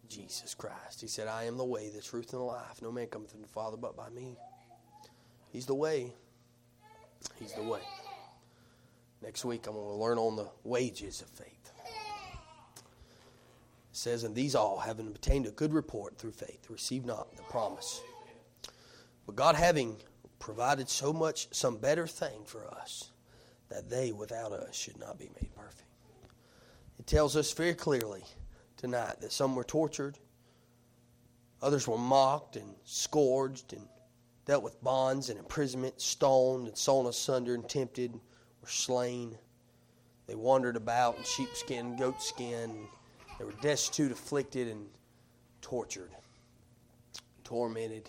Jesus 0.08 0.54
Christ. 0.54 1.00
He 1.00 1.08
said, 1.08 1.26
I 1.26 1.44
am 1.44 1.56
the 1.56 1.64
way, 1.64 1.90
the 1.90 2.00
truth, 2.00 2.32
and 2.32 2.40
the 2.40 2.44
life. 2.44 2.80
No 2.80 2.92
man 2.92 3.08
cometh 3.08 3.32
to 3.32 3.38
the 3.38 3.48
Father 3.48 3.76
but 3.76 3.96
by 3.96 4.08
me. 4.10 4.36
He's 5.52 5.66
the 5.66 5.74
way. 5.74 6.12
He's 7.38 7.52
the 7.54 7.62
way. 7.62 7.80
Next 9.22 9.44
week, 9.44 9.66
I'm 9.66 9.74
going 9.74 9.86
to 9.86 9.94
learn 9.94 10.18
on 10.18 10.36
the 10.36 10.48
wages 10.62 11.20
of 11.22 11.28
faith. 11.28 11.53
Says, 13.96 14.24
And 14.24 14.34
these 14.34 14.56
all, 14.56 14.78
having 14.78 15.06
obtained 15.06 15.46
a 15.46 15.52
good 15.52 15.72
report 15.72 16.18
through 16.18 16.32
faith, 16.32 16.68
receive 16.68 17.04
not 17.04 17.36
the 17.36 17.42
promise. 17.44 18.02
But 19.24 19.36
God 19.36 19.54
having 19.54 19.96
provided 20.40 20.88
so 20.88 21.12
much, 21.12 21.46
some 21.54 21.76
better 21.76 22.08
thing 22.08 22.44
for 22.44 22.66
us, 22.66 23.12
that 23.68 23.88
they 23.88 24.10
without 24.10 24.50
us 24.50 24.74
should 24.74 24.98
not 24.98 25.16
be 25.16 25.30
made 25.40 25.54
perfect. 25.54 25.88
It 26.98 27.06
tells 27.06 27.36
us 27.36 27.52
very 27.52 27.74
clearly 27.74 28.24
tonight 28.76 29.20
that 29.20 29.30
some 29.30 29.54
were 29.54 29.64
tortured, 29.64 30.18
others 31.62 31.86
were 31.86 31.96
mocked 31.96 32.56
and 32.56 32.74
scourged 32.84 33.74
and 33.74 33.86
dealt 34.44 34.64
with 34.64 34.82
bonds 34.82 35.30
and 35.30 35.38
imprisonment, 35.38 36.00
stoned 36.00 36.66
and 36.66 36.76
sawn 36.76 37.06
asunder 37.06 37.54
and 37.54 37.68
tempted, 37.68 38.12
were 38.60 38.68
slain. 38.68 39.38
They 40.26 40.34
wandered 40.34 40.76
about 40.76 41.16
in 41.16 41.22
sheepskin, 41.22 41.96
goatskin. 41.96 42.88
They 43.38 43.44
were 43.44 43.52
destitute, 43.60 44.12
afflicted, 44.12 44.68
and 44.68 44.86
tortured, 45.60 46.10
tormented 47.42 48.08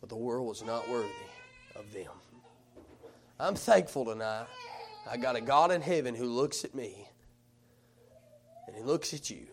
but 0.00 0.08
the 0.08 0.16
world 0.16 0.46
was 0.46 0.62
not 0.62 0.88
worthy 0.88 1.08
of 1.76 1.92
them. 1.92 2.12
I'm 3.40 3.54
thankful 3.54 4.04
tonight. 4.04 4.46
I 5.10 5.16
got 5.16 5.36
a 5.36 5.40
God 5.40 5.70
in 5.70 5.80
heaven 5.80 6.14
who 6.14 6.26
looks 6.26 6.64
at 6.64 6.74
me 6.74 7.08
and 8.66 8.76
he 8.76 8.82
looks 8.82 9.14
at 9.14 9.30
you 9.30 9.46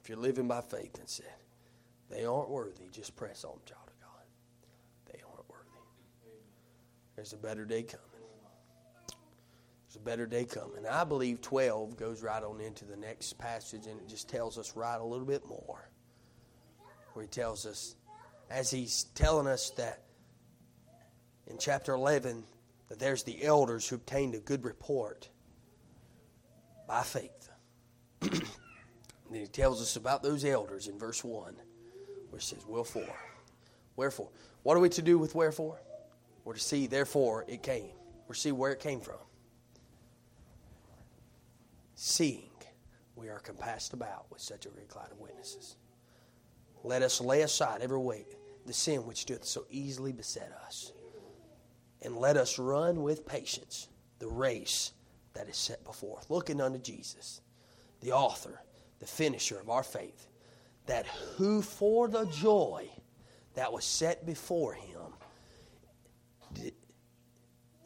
if 0.00 0.08
you're 0.08 0.18
living 0.18 0.48
by 0.48 0.60
faith 0.60 0.98
and 0.98 1.08
said, 1.08 1.26
they 2.10 2.24
aren't 2.24 2.48
worthy. 2.48 2.88
Just 2.92 3.16
press 3.16 3.44
on, 3.44 3.58
child 3.66 3.88
of 3.88 4.00
God. 4.00 4.24
They 5.12 5.20
aren't 5.22 5.48
worthy. 5.48 5.80
There's 7.16 7.32
a 7.32 7.36
better 7.36 7.64
day 7.64 7.82
coming. 7.82 8.05
A 9.96 10.04
better 10.04 10.26
day 10.26 10.44
coming. 10.44 10.86
I 10.86 11.04
believe 11.04 11.40
12 11.40 11.96
goes 11.96 12.22
right 12.22 12.42
on 12.42 12.60
into 12.60 12.84
the 12.84 12.96
next 12.96 13.38
passage 13.38 13.86
and 13.86 13.98
it 14.00 14.08
just 14.08 14.28
tells 14.28 14.58
us 14.58 14.76
right 14.76 15.00
a 15.00 15.04
little 15.04 15.26
bit 15.26 15.46
more. 15.46 15.88
Where 17.14 17.22
he 17.22 17.28
tells 17.28 17.66
us 17.66 17.96
as 18.50 18.70
he's 18.70 19.04
telling 19.14 19.46
us 19.46 19.70
that 19.70 20.02
in 21.46 21.58
chapter 21.58 21.92
11 21.92 22.44
that 22.88 22.98
there's 22.98 23.22
the 23.22 23.44
elders 23.44 23.88
who 23.88 23.96
obtained 23.96 24.34
a 24.34 24.38
good 24.38 24.64
report 24.64 25.28
by 26.86 27.02
faith. 27.02 27.50
then 28.20 28.40
he 29.30 29.46
tells 29.46 29.80
us 29.80 29.96
about 29.96 30.22
those 30.22 30.44
elders 30.44 30.86
in 30.88 30.98
verse 30.98 31.24
1, 31.24 31.54
where 32.30 32.38
it 32.38 32.42
says, 32.42 32.64
Wherefore? 32.68 33.16
Wherefore? 33.96 34.28
What 34.62 34.76
are 34.76 34.80
we 34.80 34.88
to 34.90 35.02
do 35.02 35.18
with 35.18 35.34
wherefore? 35.34 35.80
We're 36.44 36.54
to 36.54 36.60
see, 36.60 36.86
therefore, 36.86 37.44
it 37.48 37.62
came. 37.62 37.90
We're 38.28 38.34
to 38.34 38.40
see 38.40 38.52
where 38.52 38.72
it 38.72 38.80
came 38.80 39.00
from. 39.00 39.16
Seeing 41.96 42.50
we 43.16 43.28
are 43.30 43.38
compassed 43.38 43.94
about 43.94 44.26
with 44.30 44.40
such 44.40 44.66
a 44.66 44.68
great 44.68 44.88
cloud 44.88 45.10
of 45.10 45.18
witnesses. 45.18 45.76
Let 46.84 47.02
us 47.02 47.20
lay 47.20 47.40
aside 47.40 47.80
every 47.80 47.98
weight, 47.98 48.36
the 48.66 48.72
sin 48.72 49.06
which 49.06 49.24
doth 49.24 49.44
so 49.44 49.64
easily 49.70 50.12
beset 50.12 50.52
us, 50.64 50.92
and 52.02 52.16
let 52.18 52.36
us 52.36 52.58
run 52.58 53.02
with 53.02 53.26
patience 53.26 53.88
the 54.18 54.28
race 54.28 54.92
that 55.32 55.48
is 55.48 55.56
set 55.56 55.82
before 55.84 56.18
us, 56.18 56.28
looking 56.28 56.60
unto 56.60 56.78
Jesus, 56.78 57.40
the 58.02 58.12
author, 58.12 58.62
the 58.98 59.06
finisher 59.06 59.58
of 59.58 59.70
our 59.70 59.82
faith, 59.82 60.28
that 60.84 61.06
who 61.06 61.62
for 61.62 62.08
the 62.08 62.26
joy 62.26 62.88
that 63.54 63.72
was 63.72 63.84
set 63.84 64.26
before 64.26 64.74
him 64.74 65.14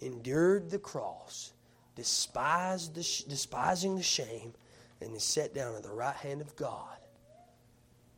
endured 0.00 0.70
the 0.70 0.78
cross, 0.78 1.52
despised 1.94 2.94
the, 2.94 3.24
despising 3.28 3.96
the 3.96 4.02
shame, 4.02 4.54
and 5.00 5.14
is 5.14 5.22
set 5.24 5.54
down 5.54 5.74
at 5.74 5.82
the 5.82 5.90
right 5.90 6.16
hand 6.16 6.40
of 6.40 6.54
God 6.56 6.98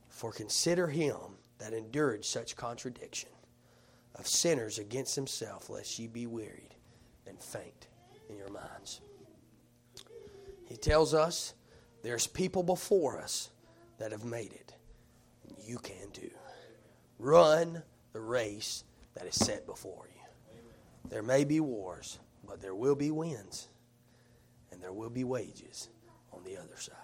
for 0.08 0.32
consider 0.32 0.86
him 0.86 1.16
that 1.58 1.72
endured 1.72 2.24
such 2.24 2.56
contradiction 2.56 3.30
of 4.16 4.26
sinners 4.26 4.78
against 4.78 5.14
himself, 5.14 5.70
lest 5.70 5.98
ye 5.98 6.06
be 6.06 6.26
wearied 6.26 6.74
and 7.26 7.40
faint 7.40 7.88
in 8.28 8.36
your 8.36 8.50
minds. 8.50 9.00
He 10.66 10.76
tells 10.76 11.14
us 11.14 11.54
there's 12.02 12.26
people 12.26 12.62
before 12.62 13.18
us 13.20 13.50
that 13.98 14.12
have 14.12 14.24
made 14.24 14.52
it. 14.52 14.74
And 15.48 15.56
You 15.64 15.78
can 15.78 16.10
too. 16.12 16.30
Run 17.18 17.82
the 18.12 18.20
race 18.20 18.84
that 19.14 19.26
is 19.26 19.34
set 19.34 19.66
before 19.66 20.08
you. 20.14 20.60
There 21.08 21.22
may 21.22 21.44
be 21.44 21.60
wars, 21.60 22.18
but 22.52 22.60
there 22.60 22.74
will 22.74 22.94
be 22.94 23.10
wins, 23.10 23.68
and 24.70 24.82
there 24.82 24.92
will 24.92 25.08
be 25.08 25.24
wages 25.24 25.88
on 26.34 26.44
the 26.44 26.54
other 26.58 26.76
side. 26.76 26.94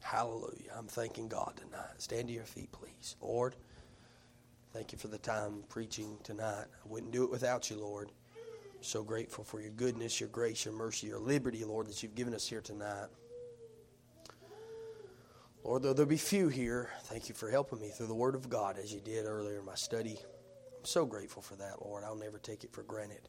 Hallelujah. 0.00 0.72
I'm 0.74 0.86
thanking 0.86 1.28
God 1.28 1.52
tonight. 1.56 1.90
Stand 1.98 2.28
to 2.28 2.32
your 2.32 2.44
feet, 2.44 2.72
please. 2.72 3.14
Lord, 3.20 3.54
thank 4.72 4.90
you 4.92 4.96
for 4.96 5.08
the 5.08 5.18
time 5.18 5.62
preaching 5.68 6.16
tonight. 6.22 6.64
I 6.72 6.88
wouldn't 6.88 7.12
do 7.12 7.22
it 7.22 7.30
without 7.30 7.68
you, 7.68 7.76
Lord. 7.76 8.12
I'm 8.34 8.82
so 8.82 9.02
grateful 9.02 9.44
for 9.44 9.60
your 9.60 9.72
goodness, 9.72 10.20
your 10.20 10.30
grace, 10.30 10.64
your 10.64 10.72
mercy, 10.72 11.08
your 11.08 11.20
liberty, 11.20 11.66
Lord, 11.66 11.86
that 11.88 12.02
you've 12.02 12.14
given 12.14 12.32
us 12.32 12.48
here 12.48 12.62
tonight. 12.62 13.08
Lord, 15.64 15.82
though 15.82 15.92
there 15.92 16.06
be 16.06 16.16
few 16.16 16.48
here, 16.48 16.88
thank 17.02 17.28
you 17.28 17.34
for 17.34 17.50
helping 17.50 17.78
me 17.78 17.90
through 17.90 18.06
the 18.06 18.14
Word 18.14 18.34
of 18.34 18.48
God 18.48 18.78
as 18.78 18.90
you 18.90 19.00
did 19.00 19.26
earlier 19.26 19.58
in 19.58 19.66
my 19.66 19.74
study. 19.74 20.16
I'm 20.78 20.86
so 20.86 21.04
grateful 21.04 21.42
for 21.42 21.56
that, 21.56 21.84
Lord. 21.84 22.04
I'll 22.04 22.16
never 22.16 22.38
take 22.38 22.64
it 22.64 22.72
for 22.72 22.84
granted. 22.84 23.28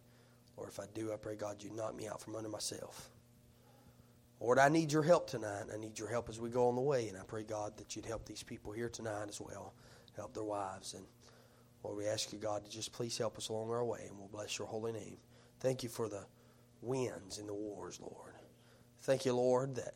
Or 0.59 0.67
if 0.67 0.79
I 0.79 0.85
do, 0.93 1.13
I 1.13 1.15
pray 1.15 1.35
God 1.35 1.63
you 1.63 1.71
knock 1.71 1.95
me 1.95 2.07
out 2.07 2.21
from 2.21 2.35
under 2.35 2.49
myself. 2.49 3.09
Lord, 4.39 4.59
I 4.59 4.69
need 4.69 4.91
your 4.91 5.03
help 5.03 5.29
tonight. 5.29 5.65
I 5.73 5.77
need 5.77 5.99
your 5.99 6.09
help 6.09 6.29
as 6.29 6.39
we 6.39 6.49
go 6.49 6.67
on 6.69 6.75
the 6.75 6.81
way. 6.81 7.07
And 7.09 7.17
I 7.17 7.23
pray, 7.23 7.43
God, 7.43 7.77
that 7.77 7.95
you'd 7.95 8.05
help 8.05 8.25
these 8.25 8.43
people 8.43 8.71
here 8.71 8.89
tonight 8.89 9.25
as 9.27 9.41
well, 9.41 9.73
help 10.15 10.33
their 10.33 10.43
wives. 10.43 10.93
And 10.93 11.05
Lord, 11.83 11.97
we 11.97 12.07
ask 12.07 12.31
you, 12.31 12.39
God, 12.39 12.63
to 12.65 12.71
just 12.71 12.91
please 12.91 13.17
help 13.17 13.37
us 13.37 13.49
along 13.49 13.69
our 13.69 13.85
way, 13.85 14.05
and 14.07 14.17
we'll 14.17 14.27
bless 14.27 14.57
your 14.57 14.67
holy 14.67 14.91
name. 14.91 15.17
Thank 15.59 15.83
you 15.83 15.89
for 15.89 16.07
the 16.09 16.25
wins 16.81 17.37
in 17.37 17.47
the 17.47 17.53
wars, 17.53 17.99
Lord. 18.01 18.33
Thank 19.01 19.25
you, 19.25 19.33
Lord, 19.33 19.75
that 19.75 19.93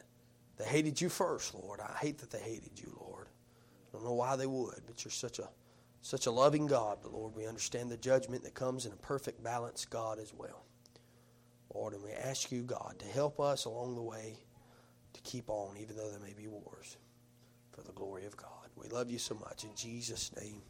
they 0.57 0.65
hated 0.65 0.99
you 0.99 1.09
first, 1.09 1.53
Lord. 1.55 1.79
I 1.79 1.97
hate 1.99 2.19
that 2.19 2.31
they 2.31 2.39
hated 2.39 2.79
you, 2.79 2.97
Lord. 2.99 3.27
I 3.89 3.97
don't 3.97 4.05
know 4.05 4.13
why 4.13 4.35
they 4.35 4.47
would, 4.47 4.81
but 4.85 5.03
you're 5.03 5.11
such 5.11 5.39
a 5.39 5.49
such 6.03 6.27
a 6.27 6.31
loving 6.31 6.67
God. 6.67 6.99
But 7.01 7.13
Lord, 7.13 7.33
we 7.35 7.47
understand 7.47 7.89
the 7.89 7.97
judgment 7.97 8.43
that 8.43 8.53
comes 8.53 8.85
in 8.85 8.91
a 8.91 8.97
perfect 8.97 9.41
balance, 9.41 9.85
God, 9.85 10.19
as 10.19 10.33
well. 10.33 10.65
Lord, 11.73 11.93
and 11.93 12.03
we 12.03 12.11
ask 12.11 12.51
you, 12.51 12.61
God, 12.61 12.95
to 12.99 13.05
help 13.05 13.39
us 13.39 13.65
along 13.65 13.95
the 13.95 14.01
way 14.01 14.37
to 15.13 15.21
keep 15.21 15.49
on, 15.49 15.77
even 15.77 15.95
though 15.95 16.11
there 16.11 16.19
may 16.19 16.33
be 16.33 16.47
wars, 16.47 16.97
for 17.71 17.81
the 17.81 17.93
glory 17.93 18.25
of 18.25 18.37
God. 18.37 18.49
We 18.75 18.89
love 18.89 19.09
you 19.09 19.17
so 19.17 19.33
much. 19.35 19.63
In 19.63 19.71
Jesus' 19.75 20.31
name. 20.39 20.61